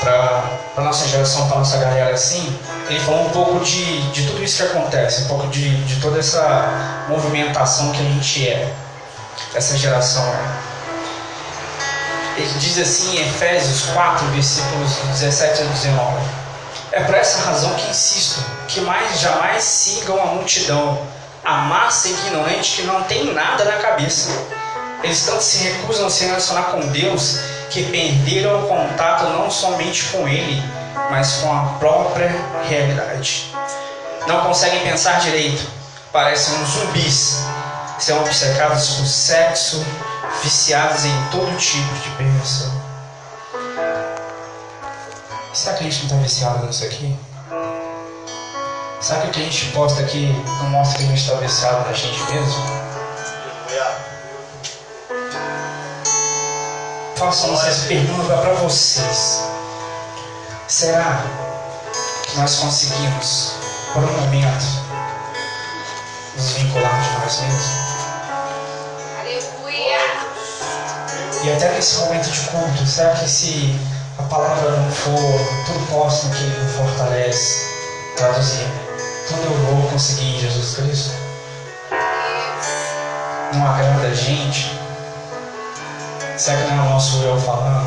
para 0.00 0.42
a 0.76 0.80
nossa 0.80 1.06
geração, 1.06 1.46
para 1.46 1.58
nossa 1.58 1.76
galera 1.76 2.14
assim, 2.14 2.58
ele 2.88 2.98
falou 3.00 3.26
um 3.26 3.30
pouco 3.30 3.60
de, 3.60 4.10
de 4.10 4.26
tudo 4.26 4.42
isso 4.42 4.56
que 4.56 4.70
acontece, 4.70 5.22
um 5.22 5.28
pouco 5.28 5.46
de, 5.48 5.84
de 5.84 6.00
toda 6.00 6.18
essa 6.18 7.06
movimentação 7.08 7.92
que 7.92 8.00
a 8.00 8.04
gente 8.04 8.48
é, 8.48 8.72
essa 9.54 9.76
geração 9.76 10.24
é. 10.24 10.70
Ele 12.36 12.58
diz 12.58 12.78
assim 12.78 13.18
em 13.18 13.28
Efésios 13.28 13.90
4, 13.92 14.26
versículos 14.28 14.96
17 15.18 15.62
a 15.62 15.64
19: 15.66 16.16
É 16.92 17.00
por 17.00 17.14
essa 17.14 17.44
razão 17.44 17.74
que 17.74 17.90
insisto 17.90 18.42
que 18.66 18.80
mais 18.80 19.20
jamais 19.20 19.62
sigam 19.62 20.20
a 20.22 20.26
multidão 20.26 20.98
a 21.44 21.56
massa 21.62 22.08
ignorante 22.08 22.76
que 22.76 22.82
não 22.82 23.02
tem 23.04 23.32
nada 23.32 23.64
na 23.64 23.76
cabeça. 23.78 24.30
Eles 25.02 25.24
tanto 25.24 25.42
se 25.42 25.58
recusam 25.58 26.06
a 26.06 26.10
se 26.10 26.24
relacionar 26.24 26.64
com 26.64 26.80
Deus 26.88 27.38
que 27.70 27.84
perderam 27.84 28.64
o 28.64 28.68
contato 28.68 29.24
não 29.30 29.50
somente 29.50 30.04
com 30.06 30.28
Ele, 30.28 30.62
mas 31.10 31.34
com 31.38 31.52
a 31.52 31.62
própria 31.78 32.30
realidade. 32.68 33.54
Não 34.26 34.40
conseguem 34.42 34.80
pensar 34.80 35.20
direito, 35.20 35.66
parecem 36.12 36.54
uns 36.58 36.68
zumbis, 36.68 37.44
são 37.98 38.20
obcecados 38.20 38.94
por 38.94 39.06
sexo, 39.06 39.84
viciados 40.42 41.04
em 41.04 41.24
todo 41.30 41.56
tipo 41.56 41.94
de 41.94 42.10
perversão. 42.10 42.80
Será 45.54 45.76
que 45.76 45.84
a 45.84 45.90
gente 45.90 46.06
não 46.06 46.06
está 46.06 46.16
viciado 46.16 46.66
nisso 46.66 46.84
aqui? 46.84 47.16
Sabe 49.00 49.28
o 49.28 49.30
que 49.30 49.40
a 49.40 49.44
gente 49.44 49.66
posta 49.66 50.02
aqui 50.02 50.32
não 50.58 50.70
mostra 50.70 50.98
que 50.98 51.04
a 51.04 51.06
gente 51.08 51.20
está 51.20 51.34
viciado 51.36 51.86
na 51.86 51.92
gente 51.92 52.22
mesmo? 52.32 52.62
Façam 57.20 57.52
essas 57.52 57.80
perguntas 57.80 58.40
para 58.40 58.54
vocês. 58.54 59.42
Será 60.66 61.22
que 62.22 62.38
nós 62.38 62.56
conseguimos, 62.56 63.56
por 63.92 64.02
um 64.02 64.20
momento, 64.22 64.64
nos 66.34 66.52
vincular 66.52 66.98
de 67.02 67.18
nós 67.18 67.40
mesmos? 67.42 67.66
Aleluia! 69.20 69.98
E 71.44 71.52
até 71.52 71.70
nesse 71.72 71.98
momento 71.98 72.30
de 72.30 72.40
culto, 72.40 72.86
será 72.86 73.10
que 73.10 73.28
se 73.28 73.78
a 74.18 74.22
palavra 74.22 74.70
não 74.70 74.90
for 74.90 75.14
tudo 75.66 75.86
posso 75.90 76.26
no 76.26 76.34
que 76.34 76.44
me 76.44 76.72
fortalece, 76.72 77.66
traduzindo? 78.16 78.80
tudo 79.28 79.42
eu 79.42 79.76
vou 79.76 79.90
conseguir 79.90 80.36
em 80.36 80.40
Jesus 80.40 80.74
Cristo? 80.74 81.10
Não 83.52 83.66
agrada 83.66 84.06
a 84.06 84.14
gente? 84.14 84.79
Será 86.40 86.56
que 86.56 86.70
não 86.70 86.84
é 86.84 86.86
o 86.86 86.90
nosso 86.92 87.22
eu 87.22 87.38
falando? 87.38 87.86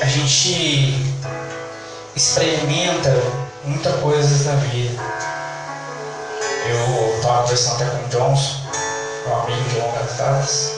A 0.00 0.06
gente 0.06 1.14
experimenta 2.16 3.14
muita 3.64 3.92
coisa 3.98 4.50
na 4.50 4.56
vida. 4.60 5.02
Eu 6.66 7.16
estava 7.16 7.42
conversando 7.42 7.74
até 7.74 7.84
com 7.84 8.06
o 8.06 8.08
Johnson, 8.08 8.60
meu 9.26 9.40
amigo 9.42 9.68
de 9.68 9.78
longas 9.78 10.16
datas, 10.16 10.72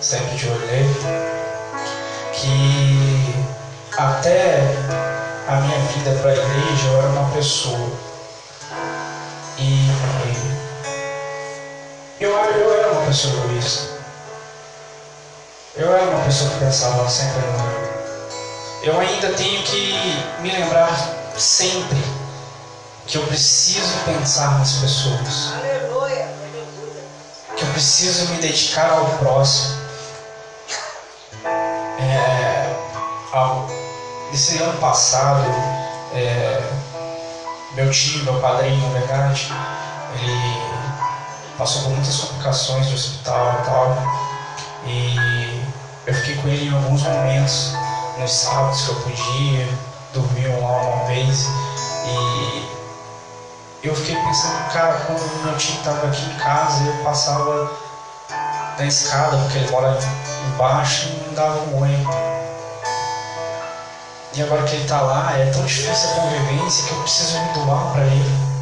sempre 0.00 0.34
de 0.36 0.48
olho 0.48 0.66
nele, 0.66 0.94
que 2.32 3.46
até 3.96 4.64
a 5.46 5.60
minha 5.60 5.78
vida 5.78 6.10
para 6.20 6.30
a 6.32 6.34
igreja, 6.34 6.88
eu 6.88 6.98
era 6.98 7.08
uma 7.10 7.30
pessoa. 7.30 7.88
E 9.58 9.88
eu, 12.50 12.60
eu 12.60 12.78
era 12.78 12.92
uma 12.92 13.06
pessoa 13.06 13.34
egoísta. 13.34 13.94
Eu 15.76 15.92
era 15.92 16.04
uma 16.10 16.24
pessoa 16.24 16.50
que 16.50 16.58
pensava 16.58 17.08
sempre 17.08 17.40
no 17.40 17.70
eu. 17.70 18.92
Eu 18.94 19.00
ainda 19.00 19.32
tenho 19.32 19.62
que 19.62 19.94
me 20.40 20.50
lembrar 20.50 20.90
sempre 21.36 21.98
que 23.06 23.16
eu 23.16 23.26
preciso 23.26 23.98
pensar 24.04 24.58
nas 24.58 24.72
pessoas. 24.74 25.52
Que 27.56 27.64
eu 27.64 27.68
preciso 27.70 28.28
me 28.28 28.36
dedicar 28.38 28.90
ao 28.90 29.06
próximo. 29.18 29.82
É, 31.98 32.76
ao, 33.32 33.66
esse 34.32 34.58
ano 34.58 34.78
passado, 34.78 35.44
é, 36.12 36.62
meu 37.72 37.90
tio, 37.90 38.22
meu 38.24 38.40
padrinho, 38.40 38.86
na 38.92 38.98
verdade, 38.98 39.50
ele 40.20 40.63
passou 41.58 41.82
por 41.82 41.90
muitas 41.92 42.16
complicações 42.16 42.86
de 42.88 42.94
hospital 42.94 43.60
e 43.60 43.64
tal. 43.64 43.96
E 44.86 45.62
eu 46.06 46.14
fiquei 46.14 46.36
com 46.36 46.48
ele 46.48 46.68
em 46.68 46.74
alguns 46.74 47.02
momentos, 47.02 47.72
nos 48.18 48.30
sábados 48.30 48.82
que 48.82 48.88
eu 48.88 48.94
podia, 48.96 49.68
dormi 50.12 50.46
lá 50.46 50.82
uma 50.82 51.04
vez. 51.06 51.46
E 52.06 52.68
eu 53.82 53.94
fiquei 53.94 54.16
pensando, 54.16 54.72
cara, 54.72 54.94
quando 55.06 55.44
meu 55.44 55.56
tio 55.56 55.74
estava 55.76 56.06
aqui 56.06 56.24
em 56.24 56.34
casa, 56.36 56.84
eu 56.84 57.04
passava 57.04 57.70
na 58.78 58.86
escada, 58.86 59.36
porque 59.36 59.58
ele 59.58 59.70
mora 59.70 59.98
embaixo 60.48 61.08
e 61.08 61.26
não 61.26 61.34
dava 61.34 61.58
um 61.60 61.82
oi. 61.82 62.06
E 64.36 64.42
agora 64.42 64.62
que 64.64 64.74
ele 64.74 64.82
está 64.82 65.00
lá, 65.00 65.32
é 65.38 65.50
tão 65.50 65.64
difícil 65.64 66.10
a 66.10 66.14
convivência 66.14 66.84
que 66.84 66.90
eu 66.90 67.00
preciso 67.02 67.38
me 67.38 67.52
doar 67.52 67.92
para 67.92 68.04
ele. 68.04 68.53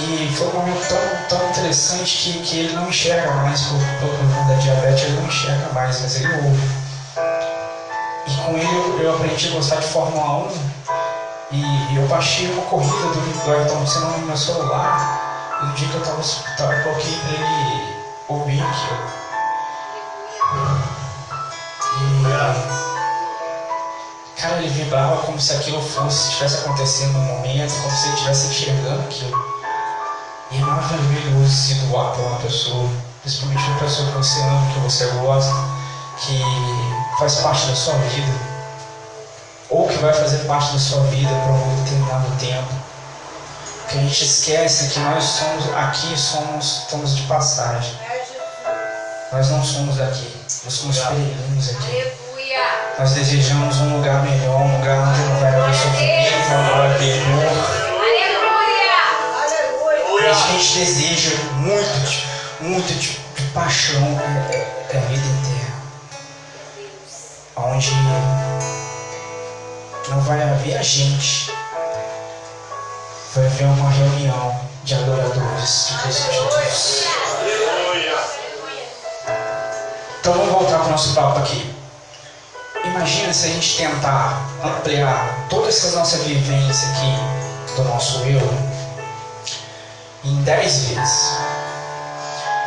E 0.00 0.32
foi 0.32 0.46
um 0.48 0.52
momento 0.52 0.88
tão, 0.88 1.38
tão 1.38 1.50
interessante 1.50 2.16
que, 2.18 2.38
que 2.40 2.58
ele 2.60 2.72
não 2.74 2.88
enxerga 2.88 3.32
mais 3.32 3.62
por, 3.62 3.78
por 4.00 4.10
conta 4.16 4.52
da 4.52 4.54
diabetes, 4.60 5.04
ele 5.04 5.16
não 5.16 5.26
enxerga 5.26 5.72
mais, 5.72 6.00
mas 6.00 6.16
ele 6.16 6.34
ouve. 6.34 6.68
E 8.26 8.34
com 8.36 8.56
ele 8.56 8.74
eu, 8.76 9.00
eu 9.00 9.14
aprendi 9.14 9.48
a 9.48 9.50
gostar 9.52 9.76
de 9.76 9.86
Fórmula 9.86 10.48
1 10.48 10.78
e 11.50 11.96
eu 11.96 12.06
baixei 12.06 12.52
uma 12.52 12.62
corrida 12.66 13.08
do, 13.08 13.44
do 13.44 13.50
Ayrton 13.50 13.86
Senna 13.86 14.06
no 14.06 14.26
meu 14.26 14.36
celular. 14.36 15.58
E 15.60 15.66
no 15.66 15.72
dia 15.72 15.88
que 15.88 15.94
eu 15.94 16.02
tava 16.02 16.14
no 16.14 16.20
hospital, 16.20 16.72
eu 16.72 16.82
coloquei 16.84 17.18
pra 17.18 17.30
ele 17.30 17.96
ouvir 18.28 18.62
aquilo. 18.62 19.18
E. 22.00 22.22
Cara, 24.40 24.58
ele 24.58 24.68
vibrava 24.68 25.16
como 25.22 25.40
se 25.40 25.52
aquilo 25.54 25.82
fosse, 25.82 26.28
estivesse 26.28 26.58
acontecendo 26.58 27.14
no 27.14 27.20
momento, 27.20 27.74
como 27.82 27.96
se 27.96 28.06
ele 28.06 28.14
estivesse 28.14 28.46
enxergando 28.46 29.00
aquilo. 29.00 29.58
E 30.50 30.56
é 30.56 30.60
maravilhoso 30.60 31.50
se 31.50 31.74
doar 31.74 32.12
para 32.12 32.22
uma 32.22 32.38
pessoa, 32.38 32.88
principalmente 33.20 33.62
uma 33.70 33.80
pessoa 33.80 34.08
que 34.08 34.16
você 34.16 34.40
ama, 34.40 34.72
que 34.72 34.80
você 34.80 35.06
gosta, 35.06 35.52
que 36.18 36.42
faz 37.18 37.34
parte 37.36 37.66
da 37.66 37.76
sua 37.76 37.94
vida, 37.94 38.32
ou 39.68 39.86
que 39.86 39.98
vai 39.98 40.14
fazer 40.14 40.38
parte 40.46 40.72
da 40.72 40.78
sua 40.78 41.02
vida 41.04 41.28
por 41.28 41.52
um 41.52 41.84
determinado 41.84 42.34
tempo. 42.40 42.72
Que 43.90 43.98
a 43.98 44.00
gente 44.00 44.24
esquece 44.24 44.88
que 44.88 45.00
nós 45.00 45.22
somos 45.22 45.74
aqui, 45.74 46.18
somos, 46.18 46.82
estamos 46.82 47.16
de 47.16 47.22
passagem. 47.22 47.92
Nós 49.30 49.50
não 49.50 49.62
somos 49.62 49.96
daqui, 49.96 50.34
nós 50.64 50.72
somos 50.72 50.98
peregrinos 50.98 51.68
aqui. 51.70 52.12
Nós 52.98 53.12
desejamos 53.12 53.76
um 53.80 53.96
lugar 53.98 54.22
melhor, 54.22 54.62
um 54.62 54.78
lugar 54.78 55.08
onde 55.08 55.20
não 55.20 55.40
vai 55.40 55.54
haver 55.54 55.74
sofrimento, 55.74 56.48
não 56.48 56.78
vai 56.78 56.94
haver 56.94 57.22
dor. 57.24 57.87
A 60.28 60.34
gente 60.34 60.78
deseja 60.78 61.34
muito, 61.54 62.22
muito 62.60 62.92
de, 62.92 63.18
de 63.34 63.50
paixão 63.54 64.20
é 64.90 64.98
a 64.98 65.00
vida 65.00 65.26
inteira. 65.26 65.72
Onde 67.56 67.90
não 70.10 70.20
vai 70.20 70.42
haver 70.42 70.76
a 70.76 70.82
gente. 70.82 71.50
Vai 73.34 73.46
haver 73.46 73.64
uma 73.68 73.90
reunião 73.90 74.60
de 74.84 74.94
adoradores 74.96 75.88
de 75.88 76.02
Cristo 76.02 76.30
Jesus. 76.30 77.06
Então 80.20 80.34
vamos 80.34 80.52
voltar 80.52 80.78
para 80.80 80.88
o 80.88 80.90
nosso 80.90 81.14
papo 81.14 81.38
aqui. 81.38 81.74
Imagina 82.84 83.32
se 83.32 83.46
a 83.46 83.48
gente 83.48 83.78
tentar 83.78 84.42
ampliar 84.62 85.46
toda 85.48 85.68
essa 85.68 85.96
nossa 85.96 86.18
vivência 86.18 86.86
aqui 86.90 87.74
do 87.76 87.84
nosso 87.84 88.18
eu 88.24 88.78
em 90.24 90.42
10 90.42 90.84
vezes. 90.86 91.38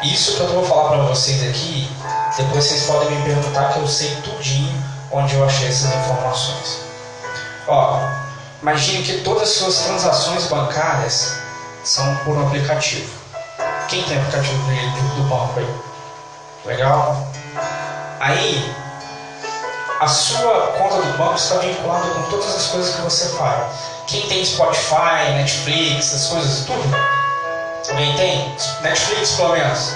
Isso 0.03 0.35
que 0.35 0.41
eu 0.41 0.47
vou 0.47 0.65
falar 0.65 0.89
para 0.89 1.03
vocês 1.03 1.43
aqui, 1.43 1.89
depois 2.37 2.65
vocês 2.65 2.83
podem 2.83 3.11
me 3.11 3.23
perguntar 3.23 3.73
que 3.73 3.79
eu 3.79 3.87
sei 3.87 4.15
tudinho 4.23 4.83
onde 5.11 5.35
eu 5.35 5.45
achei 5.45 5.67
essas 5.67 5.93
informações. 5.93 6.79
Ó, 7.67 7.99
imagine 8.61 9.03
que 9.03 9.21
todas 9.21 9.43
as 9.43 9.49
suas 9.49 9.77
transações 9.81 10.45
bancárias 10.45 11.35
são 11.83 12.15
por 12.17 12.35
um 12.35 12.47
aplicativo. 12.47 13.09
Quem 13.87 14.03
tem 14.03 14.17
aplicativo 14.17 14.57
do, 14.57 15.15
do 15.15 15.23
banco 15.29 15.59
aí? 15.59 15.67
Legal? 16.65 17.27
Aí, 18.19 18.73
a 19.99 20.07
sua 20.07 20.73
conta 20.77 20.95
do 20.95 21.17
banco 21.17 21.35
está 21.35 21.57
vinculada 21.57 22.09
com 22.09 22.23
todas 22.23 22.55
as 22.55 22.67
coisas 22.67 22.95
que 22.95 23.01
você 23.01 23.27
faz. 23.37 23.65
Quem 24.07 24.27
tem 24.27 24.43
Spotify, 24.43 25.31
Netflix, 25.35 26.07
essas 26.07 26.27
coisas, 26.27 26.65
tudo. 26.65 27.20
Alguém 27.89 28.15
tem? 28.15 28.55
Netflix, 28.81 29.31
pelo 29.31 29.53
menos. 29.53 29.93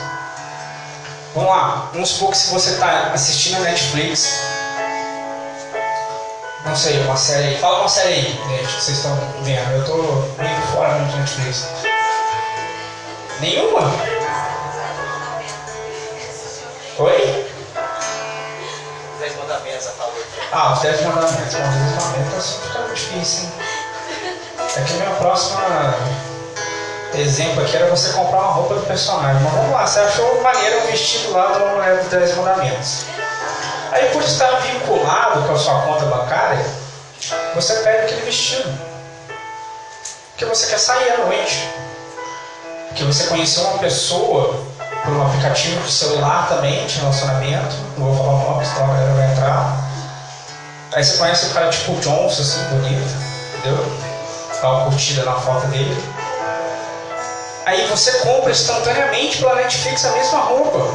Vamos 1.34 1.50
lá. 1.50 1.90
Vamos 1.94 2.10
supor 2.10 2.32
que 2.32 2.38
se 2.38 2.54
você 2.54 2.72
está 2.72 3.12
assistindo 3.14 3.58
a 3.58 3.60
Netflix, 3.60 4.40
não 6.66 6.76
sei, 6.76 7.00
uma 7.04 7.16
série 7.16 7.48
aí. 7.48 7.58
Fala 7.60 7.82
uma 7.82 7.90
série 7.90 8.14
aí, 8.14 8.22
gente, 8.24 8.76
que 8.76 8.82
vocês 8.82 8.98
estão 8.98 9.16
vendo. 9.44 9.72
Eu 9.72 9.82
estou 9.82 10.36
meio 10.38 10.62
fora 10.74 10.94
do 10.96 11.18
Netflix. 11.18 11.68
Nenhuma? 13.40 13.92
Oi? 16.98 17.46
Ah, 20.52 20.74
os 20.74 20.80
10 20.80 21.02
mandamentos. 21.02 21.54
Bom, 21.54 21.68
os 21.68 21.76
10 21.76 22.04
mandamentos 22.04 22.60
fica 22.64 22.80
muito 22.80 22.96
difícil, 22.96 23.44
hein? 23.44 23.52
É 24.78 24.82
que 24.82 24.94
a 24.94 24.96
minha 24.96 25.16
próxima 25.18 25.96
exemplo 27.20 27.64
aqui 27.64 27.76
era 27.76 27.88
você 27.88 28.14
comprar 28.14 28.40
uma 28.40 28.52
roupa 28.52 28.76
do 28.76 28.82
personagem. 28.82 29.42
Mas 29.42 29.54
vamos 29.54 29.72
lá, 29.72 29.86
você 29.86 30.00
achou 30.00 30.42
maneiro 30.42 30.82
um 30.82 30.88
vestido 30.88 31.32
lá 31.32 31.52
de 31.52 31.58
uma 31.60 31.74
mulher 31.74 31.98
dos 32.00 32.08
10 32.08 32.36
mandamentos. 32.36 33.06
Aí 33.92 34.10
por 34.10 34.22
estar 34.24 34.52
vinculado 34.62 35.42
com 35.48 35.54
a 35.54 35.58
sua 35.58 35.82
conta 35.82 36.06
bancária, 36.06 36.66
você 37.54 37.74
pega 37.76 38.04
aquele 38.04 38.22
vestido. 38.22 38.70
Porque 40.32 40.46
você 40.46 40.68
quer 40.68 40.80
sair 40.80 41.14
à 41.14 41.18
noite. 41.20 41.70
Porque 42.90 43.04
você 43.04 43.26
conheceu 43.28 43.64
uma 43.64 43.80
pessoa 43.80 44.66
por 45.04 45.14
um 45.14 45.26
aplicativo 45.26 45.82
de 45.82 45.92
celular 45.92 46.48
também, 46.50 46.86
de 46.86 47.00
relacionamento. 47.00 47.76
Não 47.98 48.08
vou 48.08 48.18
falar 48.18 48.34
o 48.34 48.52
nome, 48.52 48.66
senão 48.66 48.86
a 48.86 48.88
galera 48.96 49.14
vai 49.14 49.32
entrar. 49.32 49.86
Aí 50.94 51.04
você 51.04 51.18
conhece 51.18 51.46
o 51.48 51.50
cara 51.50 51.70
tipo 51.70 51.94
Johnson, 51.96 52.42
assim, 52.42 52.64
bonito, 52.70 53.08
entendeu? 53.58 53.86
Dá 54.62 54.72
uma 54.72 54.86
curtida 54.86 55.24
na 55.24 55.34
foto 55.34 55.68
dele. 55.68 56.15
Aí 57.66 57.88
você 57.88 58.12
compra 58.20 58.52
instantaneamente 58.52 59.40
pela 59.40 59.56
Netflix 59.56 60.06
a 60.06 60.12
mesma 60.12 60.40
roupa. 60.40 60.88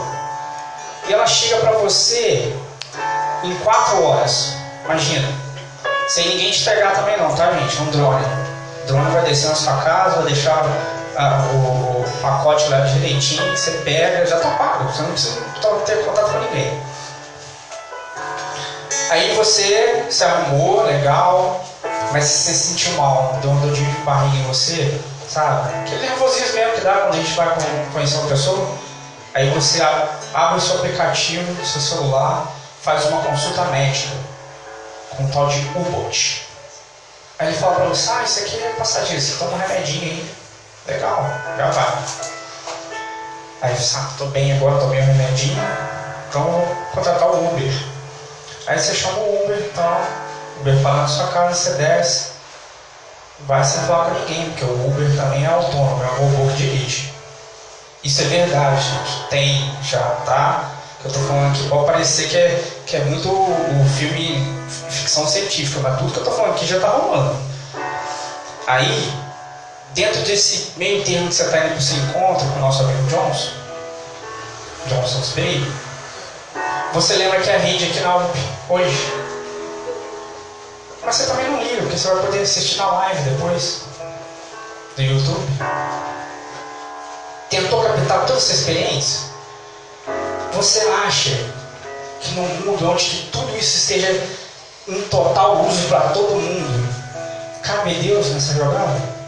E 1.09 1.12
ela 1.12 1.26
chega 1.26 1.56
para 1.56 1.72
você 1.72 2.54
em 3.42 3.54
4 3.56 4.04
horas. 4.04 4.54
Imagina. 4.85 5.28
Sem 6.09 6.28
ninguém 6.28 6.52
te 6.52 6.64
pegar 6.64 6.92
também 6.92 7.16
não, 7.16 7.35
tá 7.35 7.52
gente? 7.52 7.76
É 7.76 7.80
um 7.80 7.87
drone. 7.87 8.24
O 8.83 8.87
drone 8.87 9.11
vai 9.11 9.22
descer 9.22 9.48
na 9.48 9.54
sua 9.56 9.76
casa, 9.83 10.16
vai 10.16 10.33
deixar 10.33 10.64
ah, 11.16 11.42
o, 11.54 12.04
pacote 12.22 12.68
lá 12.68 12.80
direitinho, 12.80 13.56
você 13.56 13.70
pega, 13.85 14.26
já 14.26 14.38
tá 14.38 14.50
pago. 14.50 14.92
Você 14.92 15.02
não 15.02 15.11
precisa 15.11 15.40
ter 15.85 16.04
contato 16.04 16.33
com 16.33 16.38
ninguém. 16.38 16.83
Aí 19.11 19.35
você 19.35 20.06
se 20.09 20.22
arrumou, 20.22 20.85
legal, 20.85 21.64
mas 22.12 22.24
você 22.24 22.52
se 22.52 22.68
sentiu 22.68 22.92
mal, 22.92 23.38
deu 23.42 23.50
um 23.50 23.61
dor 23.61 23.72
de 23.72 23.83
barriga 24.04 24.37
em 24.37 24.42
você, 24.44 25.00
sabe? 25.31 25.75
Aquele 25.79 26.09
nervosismo 26.09 26.55
mesmo 26.55 26.75
que 26.75 26.81
dá 26.81 26.95
quando 26.95 27.14
a 27.14 27.16
gente 27.16 27.33
vai 27.35 27.57
conhecer 27.93 28.16
uma 28.16 28.29
pessoa. 28.29 28.69
Aí 29.33 29.49
você 29.51 29.81
abre 30.35 30.59
o 30.59 30.61
seu 30.61 30.77
aplicativo 30.77 31.64
seu 31.64 31.81
celular, 31.81 32.53
faz 32.83 33.05
uma 33.07 33.23
consulta 33.23 33.62
médica 33.66 34.12
com 35.11 35.23
um 35.23 35.31
tal 35.31 35.47
de 35.49 35.61
U-Bot. 35.77 36.47
Aí 37.38 37.49
ele 37.49 37.57
fala 37.57 37.77
pra 37.77 37.85
você, 37.87 38.11
ah, 38.11 38.23
isso 38.25 38.40
aqui 38.40 38.62
é 38.62 38.75
passageiro, 38.77 39.23
você 39.23 39.37
toma 39.38 39.53
um 39.53 39.59
remedinho 39.59 40.03
aí. 40.03 40.35
Legal, 40.87 41.25
já 41.57 41.71
vai. 41.71 41.99
Aí 43.62 43.77
você, 43.77 43.97
ah, 43.97 44.11
tô 44.19 44.27
bem 44.27 44.53
agora, 44.57 44.81
tomei 44.81 45.01
um 45.01 45.07
remedinho, 45.07 45.62
então 46.29 46.43
vou 46.43 46.77
contratar 46.93 47.29
o 47.29 47.47
Uber. 47.47 47.73
Aí 48.66 48.79
você 48.79 48.95
chama 48.95 49.19
o 49.19 49.45
Uber 49.45 49.59
e 49.59 49.71
tal, 49.75 50.03
o 50.57 50.61
Uber 50.61 50.83
para 50.83 50.93
na 50.95 51.07
sua 51.07 51.29
casa, 51.29 51.55
você 51.55 51.71
desce, 51.75 52.30
vai 53.46 53.64
falar 53.64 54.11
com 54.11 54.20
ninguém, 54.20 54.50
porque 54.50 54.64
o 54.64 54.87
Uber 54.87 55.16
também 55.16 55.44
é 55.44 55.48
autônomo, 55.48 56.03
é 56.03 56.07
um 56.07 56.16
robô 56.16 56.50
que 56.50 56.57
dirige. 56.59 57.12
Isso 58.03 58.22
é 58.22 58.24
verdade, 58.24 58.83
gente. 58.83 59.29
Tem 59.29 59.74
já, 59.83 60.00
tá? 60.24 60.70
Que 61.00 61.09
eu 61.09 61.12
tô 61.12 61.20
falando 61.20 61.53
aqui 61.53 61.68
pode 61.68 61.87
parecer 61.87 62.29
que 62.29 62.37
é, 62.37 62.64
que 62.87 62.96
é 62.96 63.00
muito 63.05 63.29
o 63.29 63.87
filme 63.96 64.46
ficção 64.88 65.26
científica, 65.26 65.81
mas 65.83 65.98
tudo 65.98 66.12
que 66.12 66.18
eu 66.18 66.24
tô 66.24 66.31
falando 66.31 66.53
aqui 66.53 66.66
já 66.66 66.81
tá 66.81 66.88
rolando. 66.88 67.37
Aí, 68.66 69.12
dentro 69.94 70.20
desse 70.22 70.72
meio 70.76 71.03
termo 71.05 71.29
que 71.29 71.35
você 71.35 71.44
está 71.44 71.59
indo 71.59 71.68
para 71.68 71.79
esse 71.79 71.94
encontro 71.94 72.46
com 72.48 72.57
o 72.57 72.61
nosso 72.61 72.83
amigo 72.83 73.03
Johnson, 73.09 73.50
Johnson 74.87 75.22
Spade, 75.22 75.72
você 76.92 77.14
lembra 77.14 77.40
que 77.40 77.50
a 77.50 77.59
rede 77.59 77.85
aqui 77.85 78.00
na 78.00 78.16
UP 78.16 78.38
hoje. 78.68 79.19
Mas 81.03 81.17
você 81.17 81.27
também 81.27 81.51
não 81.51 81.63
liga, 81.63 81.83
porque 81.83 81.97
você 81.99 82.09
vai 82.09 82.23
poder 82.25 82.43
assistir 82.43 82.77
na 82.77 82.87
live 82.87 83.31
depois 83.31 83.83
do 84.97 85.03
YouTube. 85.03 85.47
Tentou 87.49 87.83
captar 87.83 88.27
toda 88.27 88.39
essa 88.39 88.53
experiência? 88.53 89.21
Você 90.53 90.81
acha 91.07 91.31
que 92.21 92.35
num 92.35 92.49
mundo 92.67 92.91
onde 92.91 93.29
tudo 93.33 93.57
isso 93.57 93.79
esteja 93.79 94.23
em 94.87 95.01
total 95.03 95.65
uso 95.65 95.89
para 95.89 96.01
todo 96.11 96.37
mundo, 96.37 96.95
cabe 97.63 97.95
Deus 97.95 98.29
nessa 98.29 98.55
jogada? 98.55 99.21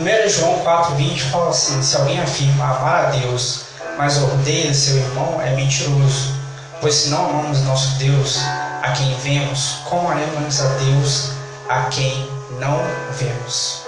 1 0.00 0.28
João 0.30 0.64
4,20 0.64 1.30
fala 1.30 1.50
assim: 1.50 1.82
Se 1.82 1.96
alguém 1.96 2.20
afirma 2.20 2.64
amar 2.64 3.04
a 3.04 3.10
Deus, 3.10 3.64
mas 3.96 4.22
odeia 4.22 4.72
seu 4.74 4.96
irmão, 4.96 5.40
é 5.40 5.54
mentiroso. 5.54 6.34
Pois 6.80 6.94
se 6.94 7.08
não 7.10 7.28
amamos 7.28 7.60
nosso 7.62 7.98
Deus, 7.98 8.38
a 8.82 8.92
quem 8.96 9.14
vemos, 9.18 9.76
como 9.88 10.10
amamos 10.10 10.60
a 10.60 10.68
Deus 10.78 11.30
a 11.68 11.82
quem 11.84 12.28
não 12.58 12.78
vemos? 13.12 13.82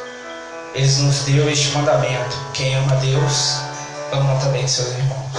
Ele 0.75 0.87
nos 1.03 1.21
deu 1.21 1.51
este 1.51 1.71
mandamento: 1.73 2.37
quem 2.55 2.75
ama 2.75 2.97
Deus, 2.97 3.57
ama 4.13 4.39
também 4.41 4.67
seus 4.69 4.89
irmãos. 4.89 5.33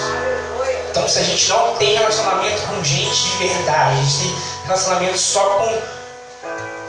Então, 0.89 1.08
se 1.08 1.19
a 1.19 1.23
gente 1.23 1.49
não 1.49 1.76
tem 1.78 1.95
relacionamento 1.97 2.62
com 2.67 2.84
gente 2.84 3.23
de 3.23 3.47
verdade, 3.47 3.99
a 3.99 4.04
gente 4.04 4.19
tem 4.19 4.36
relacionamento 4.65 5.17
só 5.17 5.43
com 5.43 5.82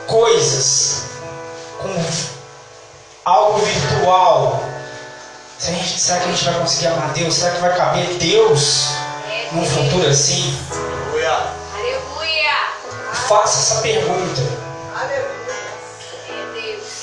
coisas, 0.07 1.03
com 1.81 1.89
algo 3.25 3.59
virtual, 3.59 4.63
gente, 5.59 5.99
será 5.99 6.19
que 6.19 6.29
a 6.29 6.31
gente 6.31 6.45
vai 6.45 6.53
conseguir 6.55 6.87
amar 6.87 7.13
Deus? 7.13 7.33
Será 7.33 7.51
que 7.51 7.61
vai 7.61 7.75
caber 7.75 8.07
Deus 8.17 8.89
num 9.51 9.65
futuro 9.65 10.07
assim? 10.07 10.57
Aleluia! 11.73 12.53
Faça 13.27 13.59
essa 13.59 13.81
pergunta. 13.81 14.41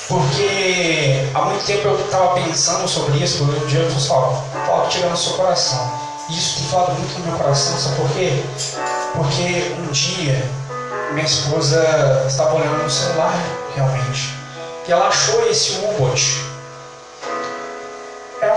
Porque 0.07 1.27
há 1.33 1.41
muito 1.45 1.65
tempo 1.65 1.87
eu 1.87 1.99
estava 2.05 2.35
pensando 2.35 2.87
sobre 2.87 3.17
isso, 3.17 3.43
um 3.43 3.65
dia 3.67 3.79
eu 3.79 3.89
falei, 3.89 4.09
ó, 4.09 4.65
fala 4.67 4.87
que 4.87 4.99
no 4.99 5.17
seu 5.17 5.33
coração. 5.33 5.91
E 6.29 6.37
isso 6.37 6.59
tem 6.59 6.67
falado 6.67 6.93
muito 6.93 7.19
no 7.19 7.25
meu 7.25 7.37
coração, 7.37 7.77
sabe 7.77 7.95
por 7.95 8.09
quê? 8.11 8.43
Porque 9.15 9.75
um 9.79 9.91
dia 9.91 10.63
minha 11.13 11.25
esposa 11.25 12.25
estava 12.27 12.55
olhando 12.55 12.83
no 12.83 12.89
celular, 12.89 13.33
realmente, 13.75 14.33
e 14.87 14.91
ela 14.91 15.07
achou 15.07 15.47
esse 15.47 15.73
U-Boat. 15.85 16.52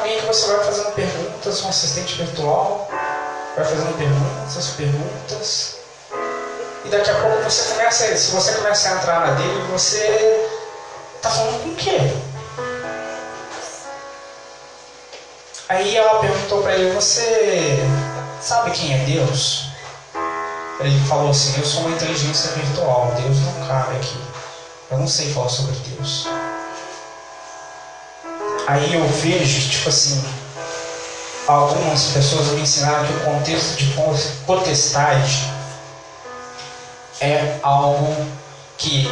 Que 0.06 0.26
você 0.26 0.46
vai 0.46 0.64
fazendo 0.64 0.94
perguntas, 0.94 1.62
um 1.62 1.68
assistente 1.68 2.14
virtual, 2.14 2.88
vai 3.56 3.64
fazendo 3.64 3.96
perguntas, 3.98 4.66
perguntas, 4.76 5.76
e 6.86 6.88
daqui 6.88 7.10
a 7.10 7.14
pouco 7.14 7.42
você 7.42 7.72
começa, 7.72 8.16
se 8.16 8.30
você 8.30 8.52
começa 8.52 8.88
a 8.88 8.92
entrar 8.92 9.26
na 9.26 9.34
dele, 9.34 9.66
você 9.72 10.48
está 11.16 11.28
falando 11.28 11.64
com 11.64 11.70
o 11.70 11.74
quê? 11.74 11.98
Aí 15.68 15.96
ela 15.96 16.20
perguntou 16.20 16.62
para 16.62 16.76
ele, 16.76 16.92
você 16.92 17.84
sabe 18.40 18.70
quem 18.70 18.94
é 18.94 18.98
Deus? 18.98 19.66
Ele 20.78 21.08
falou 21.08 21.30
assim, 21.30 21.58
eu 21.58 21.66
sou 21.66 21.80
uma 21.80 21.96
inteligência 21.96 22.52
virtual, 22.52 23.12
Deus 23.20 23.36
não 23.40 23.66
cabe 23.66 23.96
aqui. 23.96 24.20
Eu 24.88 24.98
não 24.98 25.08
sei 25.08 25.32
falar 25.32 25.48
sobre 25.48 25.74
Deus. 25.74 26.28
Aí 28.66 28.94
eu 28.94 29.06
vejo, 29.06 29.70
tipo 29.70 29.88
assim, 29.88 30.24
algumas 31.46 32.06
pessoas 32.06 32.48
me 32.48 32.62
ensinaram 32.62 33.06
que 33.06 33.12
o 33.12 33.20
contexto 33.20 33.76
de 33.76 33.94
potestade 34.44 35.52
é 37.20 37.58
algo 37.62 38.26
que 38.76 39.08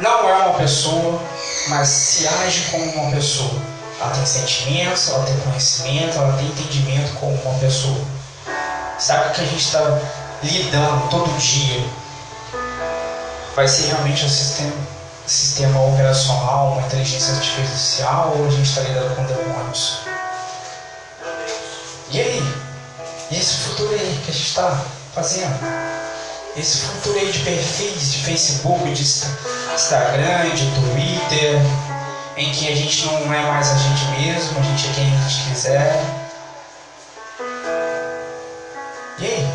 não 0.00 0.28
é 0.28 0.34
uma 0.34 0.54
pessoa, 0.54 1.20
mas 1.68 1.88
se 1.88 2.26
age 2.26 2.64
como 2.72 2.84
uma 2.84 3.12
pessoa. 3.12 3.52
Ela 4.00 4.10
tem 4.10 4.26
sentimentos, 4.26 5.08
ela 5.08 5.24
tem 5.24 5.36
conhecimento, 5.38 6.18
ela 6.18 6.36
tem 6.36 6.46
entendimento 6.46 7.14
como 7.20 7.34
uma 7.34 7.58
pessoa. 7.60 8.04
Sabe 8.98 9.28
o 9.28 9.32
que 9.32 9.40
a 9.42 9.44
gente 9.44 9.64
está 9.64 10.00
lidando 10.42 11.08
todo 11.08 11.38
dia? 11.38 11.84
Vai 13.54 13.68
ser 13.68 13.86
realmente 13.86 14.24
um 14.24 14.28
sistema 14.28 14.97
sistema 15.28 15.84
operacional, 15.84 16.72
uma 16.72 16.86
inteligência 16.86 17.34
artificial 17.34 18.34
ou 18.36 18.46
a 18.46 18.50
gente 18.50 18.68
está 18.68 18.80
lidando 18.80 19.14
com 19.14 19.24
demônios? 19.24 19.98
E 22.10 22.20
aí? 22.20 22.54
E 23.30 23.38
esse 23.38 23.58
futuro 23.58 23.92
aí 23.92 24.20
que 24.24 24.30
a 24.30 24.34
gente 24.34 24.48
está 24.48 24.80
fazendo? 25.14 25.58
Esse 26.56 26.78
futuro 26.78 27.18
aí 27.18 27.30
de 27.30 27.40
perfis 27.40 28.12
de 28.12 28.18
Facebook, 28.24 28.90
de 28.90 29.02
Instagram, 29.02 30.50
de 30.54 30.64
Twitter, 30.74 31.60
em 32.36 32.50
que 32.52 32.72
a 32.72 32.74
gente 32.74 33.04
não 33.06 33.32
é 33.32 33.42
mais 33.42 33.68
a 33.70 33.76
gente 33.76 34.04
mesmo, 34.20 34.58
a 34.58 34.62
gente 34.62 34.88
é 34.88 34.92
quem 34.94 35.14
a 35.14 35.28
gente 35.28 35.50
quiser. 35.50 36.04
E 39.18 39.26
aí? 39.26 39.48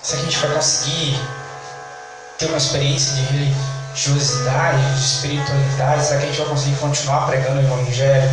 Se 0.00 0.14
a 0.14 0.18
gente 0.18 0.36
vai 0.38 0.54
conseguir 0.54 1.41
ter 2.42 2.48
uma 2.48 2.58
experiência 2.58 3.14
de 3.14 3.22
religiosidade, 3.22 4.94
de 4.94 5.00
espiritualidade? 5.00 6.04
Será 6.04 6.18
que 6.18 6.24
a 6.24 6.28
gente 6.28 6.38
vai 6.38 6.48
conseguir 6.48 6.76
continuar 6.76 7.26
pregando 7.26 7.60
o 7.60 7.62
Evangelho? 7.62 8.30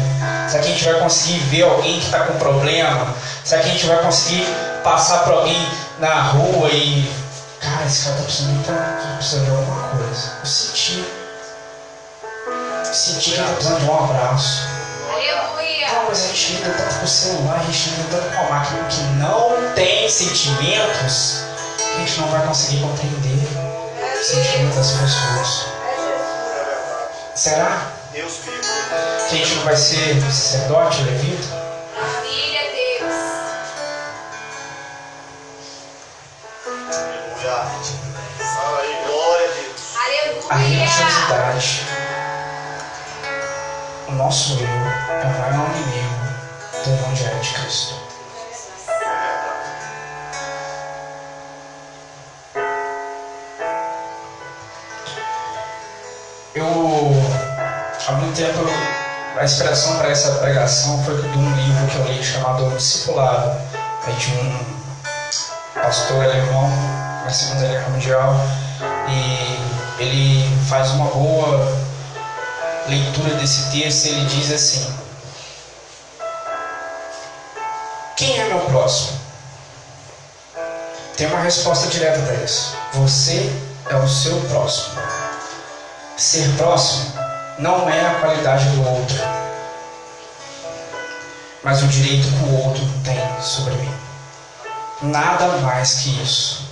Será 0.50 0.64
que 0.64 0.70
a 0.70 0.72
gente 0.72 0.84
vai 0.84 1.00
conseguir 1.00 1.40
ver 1.46 1.64
alguém 1.64 2.00
que 2.00 2.06
está 2.06 2.20
com 2.22 2.38
problema? 2.40 3.14
Será 3.44 3.62
que 3.62 3.70
a 3.70 3.72
gente 3.72 3.86
vai 3.86 3.98
conseguir 4.02 4.46
passar 4.84 5.20
para 5.20 5.34
alguém 5.34 5.70
na 6.00 6.24
rua 6.24 6.70
e. 6.70 7.08
Cara, 7.60 7.86
esse 7.86 8.06
cara 8.06 8.16
está 8.16 8.24
precisando, 8.24 8.66
tá 8.66 9.16
precisando 9.18 9.46
de 9.46 9.52
alguma 9.52 9.90
coisa. 9.90 10.32
Eu 10.40 10.46
senti. 10.46 11.06
Senti 12.92 13.32
que 13.32 13.36
ele 13.36 13.42
está 13.42 13.54
precisando 13.54 13.80
de 13.80 13.86
um 13.86 14.04
abraço. 14.04 14.62
Não, 15.94 16.06
mas 16.08 16.24
a 16.24 16.28
gente 16.28 16.54
lida 16.54 16.70
tanto 16.72 17.00
com 17.00 17.06
o 17.06 17.08
celular, 17.08 17.60
a 17.60 17.64
gente 17.64 17.90
lida 17.90 18.04
tanto 18.10 18.36
com 18.36 18.42
a 18.42 18.50
máquina 18.50 18.84
que 18.86 19.02
não 19.20 19.74
tem 19.76 20.10
sentimentos 20.10 21.44
que 21.78 21.84
a 21.84 22.00
gente 22.00 22.22
não 22.22 22.28
vai 22.28 22.46
conseguir 22.48 22.82
compreender 22.82 23.59
sentimento 24.24 24.76
das 24.76 24.92
pessoas. 24.92 25.66
Será? 27.36 27.92
Deus 28.12 28.38
vivo. 28.44 28.58
Que 29.30 29.36
a 29.36 29.38
gente 29.38 29.56
não 29.56 29.64
vai 29.64 29.76
ser 29.78 30.22
sacerdote, 30.22 31.04
levita? 31.04 31.48
Maravilha, 31.96 32.62
Deus. 32.72 33.14
Aleluia. 36.68 37.60
Fala 38.56 38.80
aí, 38.82 39.04
glória 39.08 39.46
a 39.46 39.54
Deus. 39.54 39.82
A 40.50 40.56
Aleluia. 40.56 40.86
religiosidade. 40.86 41.82
O 44.08 44.12
nosso 44.14 44.54
eu 44.54 44.68
é 44.68 45.26
o 45.26 45.40
maior 45.40 45.70
inimigo 45.76 46.16
do 46.84 46.90
Evangelho 46.92 47.40
de 47.40 47.54
Cristo. 47.54 48.09
Eu, 56.56 56.66
há 58.08 58.12
muito 58.14 58.36
tempo, 58.36 58.60
a 59.40 59.44
inspiração 59.44 59.98
para 59.98 60.10
essa 60.10 60.32
pregação 60.40 61.04
foi 61.04 61.16
de 61.22 61.38
um 61.38 61.56
livro 61.56 61.86
que 61.88 61.96
eu 61.98 62.06
li 62.06 62.24
chamado 62.24 62.76
Discipulado, 62.76 63.56
é 64.08 64.12
de 64.18 64.32
um 64.32 64.66
pastor 65.76 66.24
alemão 66.24 66.68
na 67.24 67.30
Segunda 67.30 67.68
Guerra 67.68 67.90
Mundial, 67.90 68.34
e 69.08 70.02
ele 70.02 70.66
faz 70.68 70.90
uma 70.90 71.06
boa 71.12 71.72
leitura 72.88 73.36
desse 73.36 73.70
texto. 73.70 74.08
Ele 74.08 74.26
diz 74.26 74.52
assim: 74.52 74.92
Quem 78.18 78.40
é 78.40 78.46
meu 78.46 78.62
próximo? 78.62 79.20
Tem 81.16 81.28
uma 81.28 81.42
resposta 81.42 81.88
direta 81.90 82.20
para 82.22 82.34
isso. 82.44 82.76
Você 82.94 83.54
é 83.88 83.96
o 83.96 84.08
seu 84.08 84.40
próximo. 84.50 85.19
Ser 86.20 86.50
próximo 86.58 87.14
não 87.60 87.90
é 87.90 88.06
a 88.06 88.16
qualidade 88.16 88.68
do 88.72 88.86
outro, 88.90 89.16
mas 91.64 91.82
o 91.82 91.88
direito 91.88 92.28
que 92.28 92.44
o 92.44 92.62
outro 92.62 92.82
tem 93.06 93.42
sobre 93.42 93.74
mim. 93.76 93.94
Nada 95.02 95.48
mais 95.60 95.94
que 95.94 96.22
isso. 96.22 96.68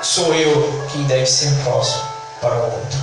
Sou 0.00 0.32
eu 0.32 0.88
quem 0.92 1.02
deve 1.02 1.26
ser 1.26 1.52
próximo 1.64 2.04
para 2.40 2.54
o 2.54 2.62
outro. 2.62 3.00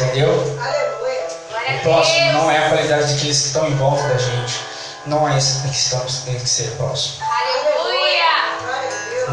Entendeu? 0.00 0.32
O 0.32 1.82
próximo 1.84 2.32
não 2.32 2.50
é 2.50 2.58
a 2.58 2.70
qualidade 2.70 3.14
daqueles 3.14 3.40
que 3.40 3.46
estão 3.46 3.68
em 3.68 3.76
volta 3.76 4.02
da 4.02 4.18
gente. 4.18 4.60
Nós 5.06 5.64
é 5.64 5.68
que 5.68 5.76
estamos 5.76 6.22
tendo 6.24 6.42
que 6.42 6.48
ser 6.48 6.72
próximo. 6.72 7.24
Aleluia. 7.24 8.26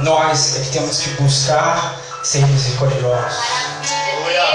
Nós 0.04 0.58
é 0.58 0.60
que 0.60 0.70
temos 0.70 1.00
que 1.00 1.10
buscar 1.20 1.96
ser 2.22 2.46
misericordiosos. 2.46 3.67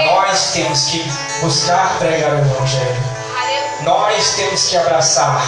Nós 0.05 0.51
temos 0.53 0.85
que 0.85 0.99
buscar 1.41 1.97
pregar 1.99 2.33
o 2.33 2.39
Evangelho. 2.39 3.03
Nós 3.81 4.35
temos 4.35 4.69
que 4.69 4.77
abraçar. 4.77 5.45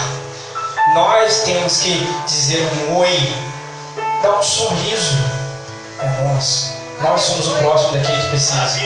Nós 0.94 1.40
temos 1.44 1.78
que 1.78 1.98
dizer 2.26 2.62
um 2.88 2.96
oi. 2.96 3.34
Dar 4.22 4.38
um 4.38 4.42
sorriso. 4.42 5.18
É 6.00 6.22
nós. 6.22 6.72
Nós 7.00 7.20
somos 7.20 7.48
o 7.48 7.54
próximo 7.56 7.92
daquele 7.92 8.22
que 8.22 8.28
precisa. 8.28 8.80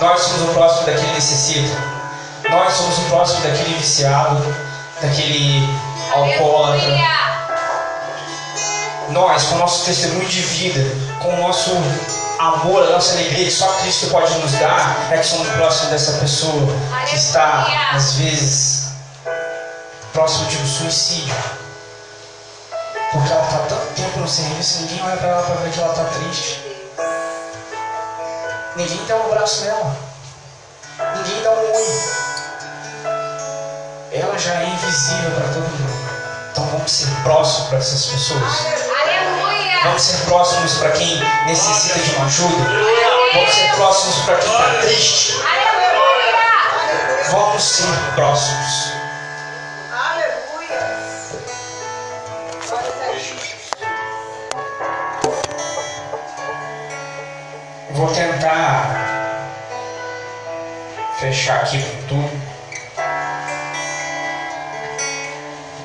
Nós 0.00 0.20
somos 0.20 0.42
o 0.42 0.54
próximo 0.54 0.86
daquele 0.86 1.06
que 1.06 1.14
necessita. 1.14 1.76
Nós 2.50 2.72
somos 2.74 2.98
o 2.98 3.02
próximo 3.02 3.40
daquele 3.40 3.74
viciado, 3.76 4.54
daquele 5.00 5.68
alcoólatra. 6.12 7.33
Nós, 9.10 9.44
com 9.44 9.56
o 9.56 9.58
nosso 9.58 9.84
testemunho 9.84 10.26
de 10.26 10.40
vida, 10.40 10.80
com 11.20 11.28
o 11.28 11.36
nosso 11.42 11.70
amor, 12.38 12.82
a 12.84 12.90
nossa 12.90 13.12
alegria 13.14 13.44
que 13.44 13.50
só 13.50 13.66
Cristo 13.80 14.08
pode 14.08 14.32
nos 14.38 14.52
dar, 14.52 15.12
é 15.12 15.18
que 15.18 15.26
somos 15.26 15.48
próximos 15.48 15.90
dessa 15.90 16.12
pessoa 16.18 16.66
que 17.08 17.16
está, 17.16 17.92
às 17.92 18.12
vezes, 18.12 18.88
próximo 20.12 20.46
de 20.46 20.58
um 20.58 20.66
suicídio. 20.66 21.34
Porque 23.12 23.32
ela 23.32 23.44
está 23.44 23.58
tanto 23.68 23.94
tempo 23.94 24.18
no 24.20 24.28
serviço, 24.28 24.82
ninguém 24.82 25.02
olha 25.04 25.16
para 25.16 25.28
ela 25.28 25.42
para 25.42 25.54
ver 25.56 25.70
que 25.70 25.80
ela 25.80 25.90
está 25.90 26.04
triste. 26.04 26.60
Ninguém 28.76 29.06
dá 29.06 29.16
um 29.16 29.32
abraço 29.32 29.64
nela. 29.64 29.96
Ninguém 31.16 31.42
dá 31.42 31.50
um 31.50 31.74
oi. 31.76 31.84
Ela 34.12 34.38
já 34.38 34.54
é 34.54 34.66
invisível 34.66 35.30
para 35.30 35.48
todo 35.48 35.62
mundo. 35.62 36.04
Então 36.50 36.66
vamos 36.66 36.90
ser 36.90 37.08
próximos 37.22 37.68
para 37.68 37.78
essas 37.78 38.06
pessoas. 38.06 38.83
Vamos 39.84 40.02
ser 40.02 40.24
próximos 40.24 40.78
para 40.78 40.92
quem 40.92 41.20
necessita 41.46 41.98
de 41.98 42.16
uma 42.16 42.24
ajuda. 42.24 42.64
Vamos 43.34 43.54
ser 43.54 43.74
próximos 43.74 44.16
para 44.24 44.36
quem 44.38 44.50
está 44.50 44.74
triste. 44.80 45.34
Vamos 47.30 47.62
ser 47.62 48.14
próximos. 48.14 48.94
Vou 57.90 58.08
tentar 58.08 58.88
fechar 61.20 61.60
aqui 61.60 61.82
com 61.82 62.06
tudo. 62.08 62.54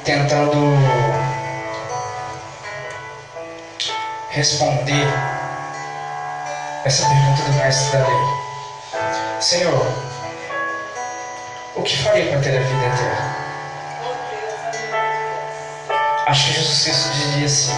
Tentando 0.06 0.99
responder 4.32 5.08
essa 6.86 7.04
pergunta 7.08 7.42
do 7.44 7.54
mestre 7.54 7.98
da 7.98 8.08
lei. 8.08 9.42
Senhor, 9.42 9.88
o 11.76 11.82
que 11.82 11.98
farei 11.98 12.30
para 12.30 12.40
ter 12.40 12.58
a 12.58 12.62
vida 12.62 12.86
eterna? 12.86 13.36
Acho 16.28 16.46
que 16.46 16.54
Jesus 16.54 16.84
Cristo 16.84 17.10
dizia 17.10 17.46
assim: 17.46 17.78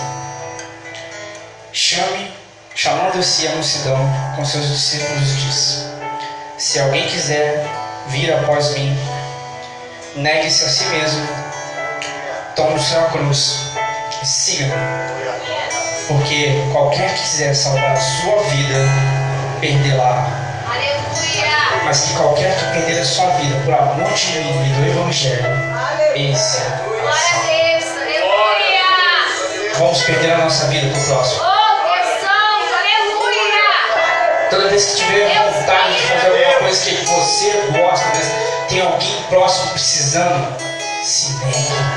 Chame, 1.71 2.33
chamando-se 2.75 3.47
a 3.47 3.51
multidão 3.51 3.97
com 4.35 4.43
seus 4.43 4.67
discípulos, 4.67 5.37
disse: 5.37 5.85
Se 6.57 6.79
alguém 6.81 7.07
quiser 7.07 7.65
vir 8.07 8.33
após 8.33 8.73
mim, 8.73 8.93
negue-se 10.15 10.65
a 10.65 10.69
si 10.69 10.83
mesmo, 10.85 11.25
tome 12.57 12.77
sua 12.77 13.03
cruz 13.05 13.71
e 14.21 14.25
siga-me. 14.25 15.11
Porque 16.11 16.61
qualquer 16.73 17.13
que 17.13 17.21
quiser 17.21 17.55
salvar 17.55 17.93
a 17.93 17.95
sua 17.95 18.43
vida, 18.43 18.79
perdê-la. 19.61 20.27
Aleluia. 20.69 21.85
Mas 21.85 22.01
que 22.01 22.13
qualquer 22.17 22.53
que 22.53 22.65
perder 22.73 22.99
a 22.99 23.05
sua 23.05 23.27
vida 23.37 23.55
por 23.63 23.73
amor 23.73 24.13
de 24.13 24.39
mim 24.39 24.69
e 24.69 24.73
do 24.73 24.87
Evangelho, 24.89 25.45
esse 26.13 26.61
Glória 26.83 27.05
a 27.07 27.39
Deus. 27.47 27.85
Aleluia. 27.95 29.73
vamos 29.79 30.01
perder 30.03 30.33
a 30.33 30.37
nossa 30.39 30.67
vida 30.67 30.93
próximo. 31.07 31.43
Oh, 31.43 31.83
Deus 31.85 32.19
Santo. 32.19 32.73
Aleluia. 32.77 34.49
Toda 34.49 34.67
vez 34.67 34.85
que 34.85 34.95
tiver 34.97 35.53
vontade 35.53 35.95
de 35.95 36.01
fazer 36.01 36.27
alguma 36.27 36.59
coisa 36.59 36.89
que 36.89 37.05
você 37.05 37.51
gosta, 37.71 38.05
mas 38.09 38.67
tem 38.67 38.81
alguém 38.81 39.23
próximo 39.29 39.71
precisando, 39.71 40.57
se 41.05 41.37
negue. 41.37 41.90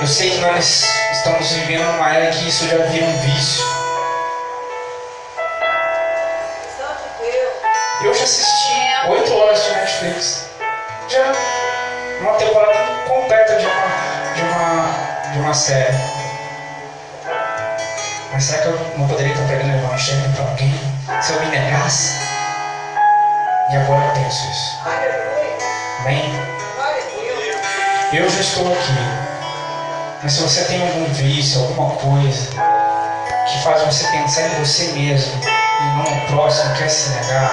Eu 0.00 0.06
sei 0.06 0.30
que 0.30 0.38
nós 0.38 0.82
estamos 1.12 1.46
vivendo 1.52 1.86
uma 1.90 2.14
era 2.14 2.30
que 2.30 2.48
isso 2.48 2.66
já 2.66 2.78
vira 2.86 3.04
um 3.04 3.18
vício. 3.18 3.62
Eu 8.02 8.14
já 8.14 8.24
assisti 8.24 8.72
8 9.10 9.34
horas 9.34 9.62
de 9.62 9.70
Netflix. 9.72 10.46
Já 11.06 11.32
uma 12.22 12.32
temporada 12.32 12.78
completa 13.06 13.56
de 13.56 13.66
uma, 13.66 14.34
de 14.34 14.42
uma, 14.42 15.32
de 15.32 15.38
uma 15.38 15.52
série. 15.52 15.94
Mas 18.32 18.44
será 18.44 18.62
que 18.62 18.68
eu 18.68 18.80
não 18.96 19.06
poderia 19.06 19.34
estar 19.34 19.46
pregando 19.48 19.74
o 19.74 19.84
evangelho 19.84 20.32
para 20.34 20.48
alguém 20.48 20.72
se 21.20 21.32
eu 21.34 21.40
me 21.40 21.46
negasse? 21.50 22.14
E 23.70 23.76
agora 23.76 24.06
eu 24.06 24.12
penso 24.14 24.50
isso. 24.50 24.78
Amém? 26.00 26.32
Eu 28.14 28.30
já 28.30 28.40
estou 28.40 28.72
aqui. 28.72 29.19
Mas 30.22 30.34
se 30.34 30.42
você 30.42 30.64
tem 30.64 30.82
algum 30.82 31.06
vício, 31.14 31.62
alguma 31.62 31.94
coisa 31.94 32.50
que 32.50 33.62
faz 33.64 33.82
você 33.82 34.06
pensar 34.08 34.42
em 34.42 34.62
você 34.62 34.92
mesmo 34.92 35.40
e 35.42 35.84
não 35.96 36.14
no 36.14 36.26
próximo, 36.26 36.74
quer 36.76 36.90
se 36.90 37.08
negar, 37.08 37.50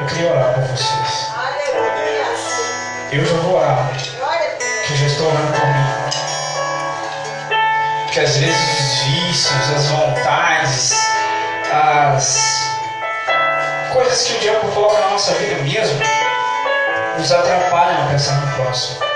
eu 0.00 0.06
queria 0.06 0.32
orar 0.32 0.54
por 0.54 0.62
vocês. 0.64 1.30
Eu 3.12 3.26
já 3.26 3.36
vou 3.42 3.56
orar, 3.56 3.90
que 4.86 4.92
eu 4.92 4.96
já 4.96 5.06
estou 5.06 5.26
orando 5.26 5.52
por 5.52 5.66
mim. 5.66 5.86
Porque 8.04 8.20
às 8.20 8.36
vezes 8.38 8.80
os 8.80 9.02
vícios, 9.02 9.70
as 9.76 9.86
vontades, 9.88 10.94
as 11.70 12.70
coisas 13.92 14.22
que 14.22 14.32
o 14.32 14.40
diabo 14.40 14.72
coloca 14.72 14.98
na 14.98 15.10
nossa 15.10 15.34
vida 15.34 15.62
mesmo, 15.62 16.00
nos 17.18 17.30
atrapalham 17.30 18.06
a 18.06 18.06
pensar 18.06 18.40
no 18.40 18.50
próximo. 18.54 19.09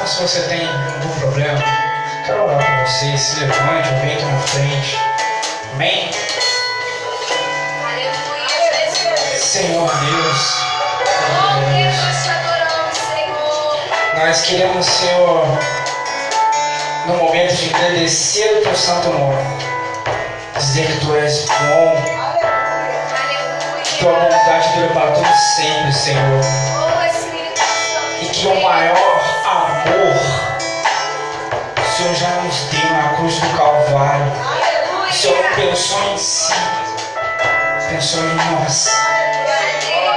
Então, 0.00 0.08
se 0.08 0.22
você 0.22 0.40
tem 0.48 0.66
algum 0.66 1.20
problema, 1.20 1.62
quero 2.24 2.46
orar 2.46 2.64
por 2.64 2.88
você. 2.88 3.18
Se 3.18 3.40
levante 3.40 3.88
vem 4.00 4.14
aqui 4.14 4.24
na 4.24 4.40
frente. 4.40 4.98
Amém? 5.74 6.10
Senhor 9.38 9.90
Deus. 9.94 10.56
Oh, 11.36 11.60
Deus, 11.70 11.96
nós 11.98 12.22
te 12.22 12.30
adoramos, 12.30 12.96
Senhor. 12.96 13.78
Nós 14.14 14.40
queremos, 14.40 14.86
Senhor, 14.86 15.46
no 17.06 17.14
momento 17.16 17.54
de 17.56 17.74
agradecer 17.74 18.56
o 18.56 18.62
teu 18.62 18.76
santo 18.76 19.10
nome, 19.10 19.36
dizer 20.56 20.86
que 20.86 21.00
tu 21.04 21.14
és 21.14 21.44
bom, 21.44 22.02
tua 23.98 24.16
Aleluia. 24.16 24.30
bondade 24.30 24.68
dura 24.76 24.94
para 24.94 25.12
todo 25.12 25.36
sempre, 25.56 25.92
Senhor. 25.92 26.40
Oh. 26.40 28.24
E 28.24 28.28
que 28.30 28.46
o 28.46 28.62
maior 28.62 29.29
Senhor 32.00 32.14
já 32.14 32.30
nos 32.40 32.56
deu 32.70 32.90
na 32.92 33.08
cruz 33.10 33.34
do 33.40 33.58
Calvário. 33.58 34.32
O 35.06 35.12
Senhor 35.12 35.44
pensou 35.54 36.02
em 36.04 36.16
si, 36.16 36.54
pensou 37.90 38.24
em 38.24 38.34
nós. 38.36 38.90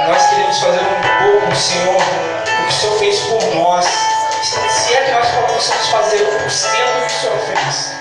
Nós 0.08 0.26
queremos 0.30 0.58
fazer 0.60 0.80
um 0.80 1.40
pouco, 1.40 1.54
Senhor, 1.54 1.96
o 1.96 2.64
que 2.64 2.68
o 2.68 2.72
Senhor 2.72 2.98
fez 2.98 3.18
por 3.20 3.54
nós. 3.56 3.84
Se 3.84 4.94
é 4.94 5.02
que 5.02 5.10
nós 5.10 5.28
possamos 5.28 5.88
fazer 5.88 6.16
1% 6.16 6.30
do 6.30 6.38
que 6.38 6.46
o 6.46 6.50
Senhor 6.50 7.38
fez 7.48 7.92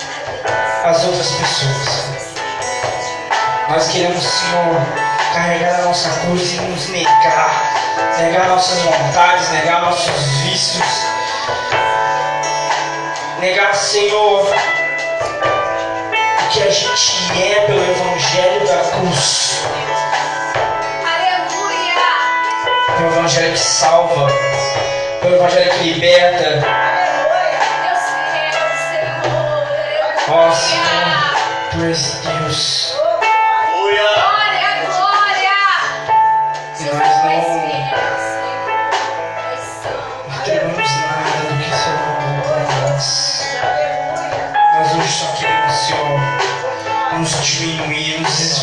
às 0.86 1.04
outras 1.04 1.28
pessoas. 1.32 2.26
Nós 3.68 3.88
queremos, 3.90 4.24
Senhor, 4.24 4.82
carregar 5.34 5.82
a 5.82 5.84
nossa 5.84 6.10
cruz 6.22 6.54
e 6.54 6.56
nos 6.62 6.88
negar, 6.88 7.74
negar 8.18 8.48
nossas 8.48 8.80
vontades, 8.80 9.50
negar 9.50 9.82
nossos 9.82 10.22
vícios, 10.44 11.04
negar, 13.44 13.76
Senhor, 13.76 14.42
o 14.42 14.50
que 16.50 16.64
a 16.64 16.70
gente 16.70 17.44
é 17.44 17.60
pelo 17.66 17.84
Evangelho 17.84 18.66
da 18.66 18.78
cruz. 18.92 19.66
Aleluia. 21.04 22.06
O 23.02 23.04
Evangelho 23.06 23.52
que 23.52 23.60
salva, 23.60 24.32
o 25.24 25.28
Evangelho 25.28 25.72
que 25.72 25.92
liberta. 25.92 26.62
Senhor. 28.90 29.36
Ó 30.30 30.52
Senhor, 30.54 30.86
Aleluia. 30.88 31.36
Tu 31.74 31.84
és 31.84 32.02
Deus. 32.24 32.98
Glória, 33.42 34.72
glória. 34.86 35.60
E 36.80 36.84
nós 36.86 37.22
tu 37.22 37.28
és 37.28 37.48
não 37.48 37.53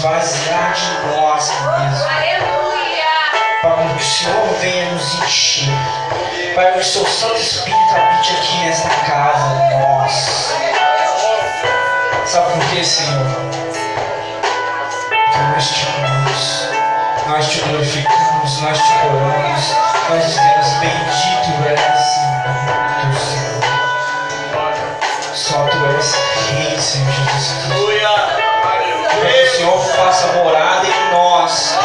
esvaziar 0.00 0.72
de 0.72 1.06
nós 1.08 1.50
mesmos. 1.50 2.02
Aleluia. 2.06 3.12
Para 3.60 3.88
que 3.88 3.96
o 3.96 4.00
Senhor 4.02 4.48
venha 4.58 4.92
nos 4.92 5.14
encher. 5.16 5.74
Para 6.54 6.72
que 6.72 6.78
o 6.78 6.84
seu 6.84 7.06
Santo 7.06 7.36
Espírito 7.36 7.94
habite 7.94 8.32
aqui 8.32 8.56
nesta 8.64 8.88
casa, 8.88 9.46
nós. 9.78 10.54
Sabe 12.24 12.52
por 12.54 12.64
quê, 12.70 12.82
Senhor? 12.82 13.26
Porque 15.10 15.38
nós 15.54 15.68
te 15.68 15.86
amamos, 15.86 16.68
nós 17.26 17.48
te 17.50 17.60
glorificamos, 17.60 18.60
nós 18.62 18.78
te 18.78 18.92
adoramos, 18.92 19.74
nós 20.08 20.24
dizemos 20.24 20.66
bendito 20.80 21.50
és, 21.68 22.00
Senhor, 22.06 23.20
Senhor. 23.28 23.60
Só 25.34 25.66
tu 25.66 25.76
és 25.98 26.14
Rei, 26.48 26.80
Senhor 26.80 27.12
Jesus 27.12 27.52
Cristo. 27.66 28.49
Que 29.10 29.42
o 29.42 29.50
Senhor 29.50 29.78
faça 29.96 30.26
morada 30.28 30.86
em 30.86 31.10
nós. 31.10 31.76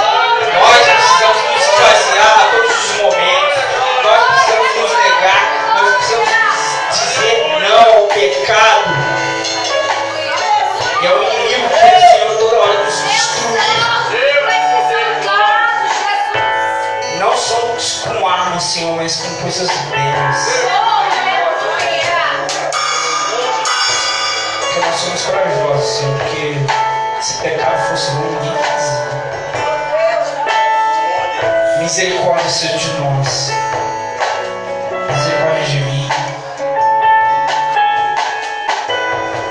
Nós 0.53 0.85
precisamos 0.85 1.41
nos 1.51 1.61
esvaziar 1.61 2.39
a 2.39 2.45
todos 2.51 2.71
os 2.71 2.91
momentos. 3.01 3.57
Nós 4.03 4.21
precisamos 4.27 4.69
nos 4.75 4.91
negar. 4.91 5.43
Nós 5.75 5.95
precisamos 5.95 6.29
dizer 6.91 7.35
não 7.59 7.83
ao 7.95 8.07
pecado. 8.07 8.89
E 11.01 11.07
ao 11.07 11.23
inimigo 11.23 11.67
que 11.69 11.75
o 11.75 11.99
Senhor 12.09 12.31
toda 12.37 12.55
hora 12.61 12.77
nos 12.83 12.97
destruir. 13.01 13.85
Não 17.19 17.35
só 17.35 17.59
com 18.07 18.27
armas, 18.27 18.63
Senhor, 18.63 18.95
mas 18.95 19.15
com 19.17 19.35
coisas 19.41 19.69
belas. 19.89 20.65
Somos 24.95 25.23
corajosos, 25.25 25.97
Senhor, 25.97 26.17
porque 26.19 26.44
se 27.35 27.41
pecado 27.41 27.89
fosse 27.89 28.11
bom, 28.11 28.31
ninguém 28.41 28.57
fazia. 28.63 29.05
Misericórdia 31.79 32.77
de 32.77 32.87
nós. 32.99 33.51
Misericórdia 35.09 35.65
de 35.65 35.79
mim. 35.81 36.09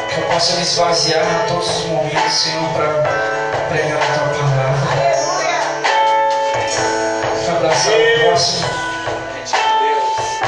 Que 0.08 0.20
eu 0.20 0.24
possa 0.28 0.52
me 0.54 0.62
esvaziar 0.62 1.22
em 1.22 1.46
todos 1.48 1.68
os 1.68 1.84
momentos, 1.86 2.32
Senhor, 2.32 2.68
para 2.70 2.88
pregar 3.68 3.98
a 3.98 4.06
tua 4.14 4.28
palavra. 4.34 4.88
Para 7.44 7.54
abraçar 7.56 7.92
o 7.92 8.20
próximo. 8.20 8.68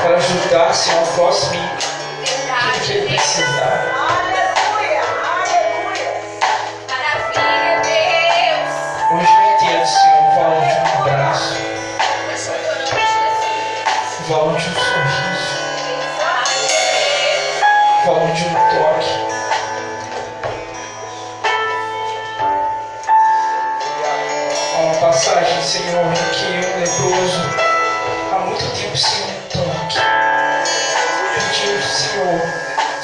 Para 0.02 0.16
ajudar, 0.16 0.74
Senhor, 0.74 1.02
o 1.02 1.06
próximo 1.08 1.54
em 1.54 1.68
tudo 1.76 2.80
que 2.86 2.92
ele 2.92 3.06
precisar. 3.08 4.35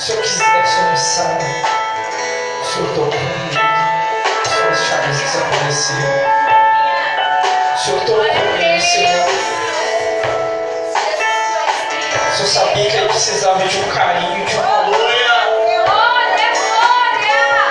Se 0.02 0.10
eu 0.10 0.20
quiser, 0.20 0.66
Senhor 0.66 0.90
me 0.90 0.98
sabe, 0.98 1.44
o 2.60 2.64
Senhor 2.64 2.88
tocou 2.88 3.06
nele, 3.06 3.56
suas 4.48 4.78
chagas 4.88 5.20
desapareceram. 5.20 6.10
O 7.72 7.78
Senhor 7.78 8.00
tocou 8.00 8.22
nele, 8.24 8.80
Senhor. 8.80 9.26
O 12.16 12.36
Senhor 12.36 12.48
sabia 12.48 12.90
que 12.90 12.96
ele 12.96 13.06
precisava 13.06 13.64
de 13.64 13.78
um 13.78 13.88
carinho, 13.90 14.44
de 14.44 14.56
um 14.56 14.60
amor. 14.60 15.12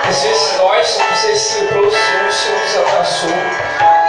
Às 0.08 0.22
vezes 0.22 0.56
nós 0.56 0.86
somos 0.86 1.24
esse 1.24 1.52
Senhor, 1.52 1.86
o 1.86 1.90
Senhor 2.32 2.60
nos 2.62 2.76
abraçou. 2.78 4.01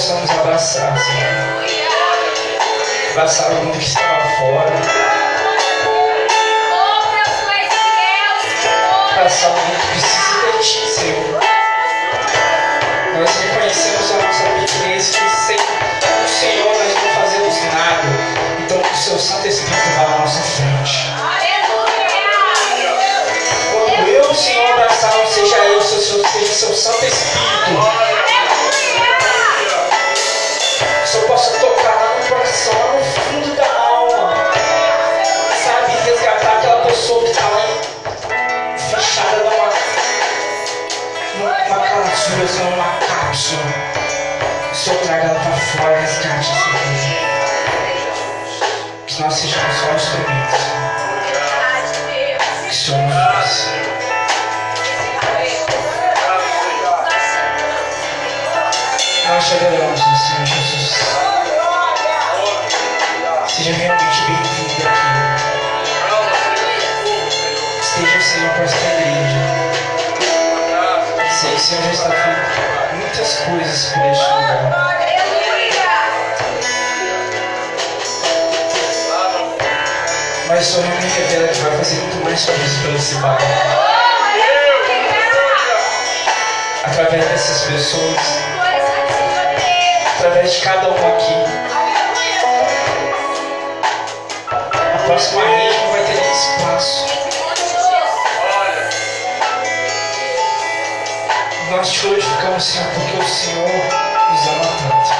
Possamos 0.00 0.30
abraçar, 0.30 0.96
Senhor. 0.98 1.66
Abraçar 3.10 3.50
o 3.50 3.54
mundo 3.56 3.76
que 3.76 3.84
estava 3.84 4.22
fora. 4.38 4.72
Abraçar 9.12 9.50
o 9.50 9.52
mundo 9.52 9.78
que 9.78 9.86
precisa 9.88 10.52
de 10.52 10.58
Ti, 10.64 10.90
Senhor. 10.90 11.40
Nós 13.14 13.30
reconhecemos 13.42 14.10
a 14.10 14.26
nossa 14.26 14.44
pequenez 14.44 15.10
que 15.10 15.30
sem 15.46 15.56
o 15.58 16.28
Senhor 16.28 16.74
nós 16.78 16.94
não 16.94 17.22
fazemos 17.22 17.62
nada. 17.64 18.08
Então 18.58 18.80
que 18.80 18.94
o 18.94 18.96
Seu 18.96 19.18
Santo 19.18 19.46
Espírito 19.48 19.90
vá 19.98 20.04
à 20.04 20.18
nossa 20.20 20.40
frente. 20.40 21.12
Quando 23.70 24.08
eu, 24.08 24.34
Senhor, 24.34 24.72
abraçar, 24.72 25.14
não 25.14 25.26
seja 25.26 25.56
eu, 25.56 25.82
seja 25.82 26.16
o 26.16 26.54
Seu 26.54 26.74
Santo 26.74 27.04
Espírito. 27.04 28.19
Senhor 59.50 60.46
Jesus. 60.46 60.94
Seja 63.48 63.72
realmente 63.72 64.20
bem-vindo 64.28 64.86
aqui. 64.86 65.02
Esteja, 67.82 68.20
Senhor, 68.20 68.50
com 68.54 68.62
esta 68.62 68.78
igreja. 68.78 69.40
Sei 71.40 71.50
que 71.50 71.56
o 71.56 71.58
Senhor 71.58 71.82
já 71.82 71.90
está 71.90 72.10
fazendo 72.10 72.96
muitas 73.00 73.30
coisas 73.38 73.92
por 73.92 74.06
este 74.06 74.24
lugar. 74.30 74.60
Mas 80.46 80.60
o 80.60 80.72
Senhor 80.72 80.86
me 80.86 81.08
revela 81.08 81.48
que 81.48 81.58
vai 81.58 81.76
fazer 81.76 81.96
muito 81.96 82.24
mais 82.24 82.44
coisas 82.44 82.78
pelo 82.82 82.96
esse 82.96 83.14
bairro. 83.16 83.38
Através 86.84 87.24
dessas 87.26 87.62
pessoas, 87.62 88.49
através 90.20 90.52
de 90.52 90.60
cada 90.60 90.90
um 90.90 91.16
aqui. 91.16 91.34
A 94.50 94.98
próxima 95.06 95.42
rede 95.42 95.78
não 95.78 95.92
vai 95.92 96.04
ter 96.04 96.14
nem 96.14 96.30
espaço. 96.30 97.06
Nós 101.70 101.90
te 101.90 102.00
glorificamos, 102.00 102.64
Senhor, 102.64 102.86
porque 102.92 103.16
o 103.16 103.24
Senhor 103.26 103.68
nos 104.30 104.46
ama 104.46 104.66
tanto. 104.82 105.10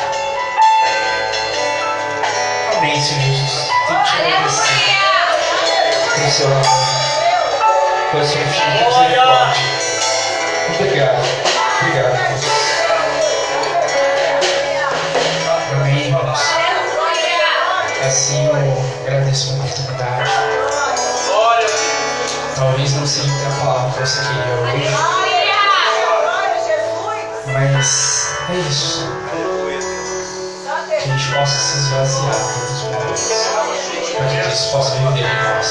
Amém, 2.76 3.00
Senhor 3.00 3.22
Jesus. 3.22 3.70
Tenho 3.86 4.02
te 4.04 4.16
agradecer 4.16 4.98
pelo 6.14 6.30
seu 6.30 6.46
amor, 6.46 6.64
pela 8.10 8.24
sua 8.26 8.40
infinita 8.40 8.84
misericórdia. 8.84 9.62
Obrigado. 10.78 11.20
Obrigado, 11.80 12.59
Assim 18.10 18.44
eu 18.44 18.56
agradeço 19.06 19.52
a 19.52 19.54
oportunidade. 19.54 20.30
Talvez 22.56 22.92
não 22.94 23.06
seja 23.06 23.30
a 23.30 23.64
palavra 23.64 23.92
que 23.92 24.00
você 24.00 24.18
queria 24.18 24.54
hoje, 24.56 24.90
mas 27.52 28.36
é 28.48 28.54
isso. 28.68 29.08
Que 30.88 30.94
a 30.96 31.00
gente 31.00 31.26
possa 31.36 31.56
se 31.56 31.78
esvaziar 31.78 32.34
em 32.34 32.38
todos 32.52 32.70
os 32.72 32.82
momentos. 32.82 33.22
Para 34.16 34.26
que 34.26 34.36
Deus 34.38 34.60
possa 34.72 34.90
viver 34.96 35.20
em 35.20 35.42
nós. 35.44 35.68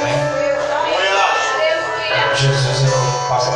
Amém? 0.00 0.18
Jesus, 2.34 2.82
eu 2.82 3.28
passo 3.28 3.50
a 3.50 3.52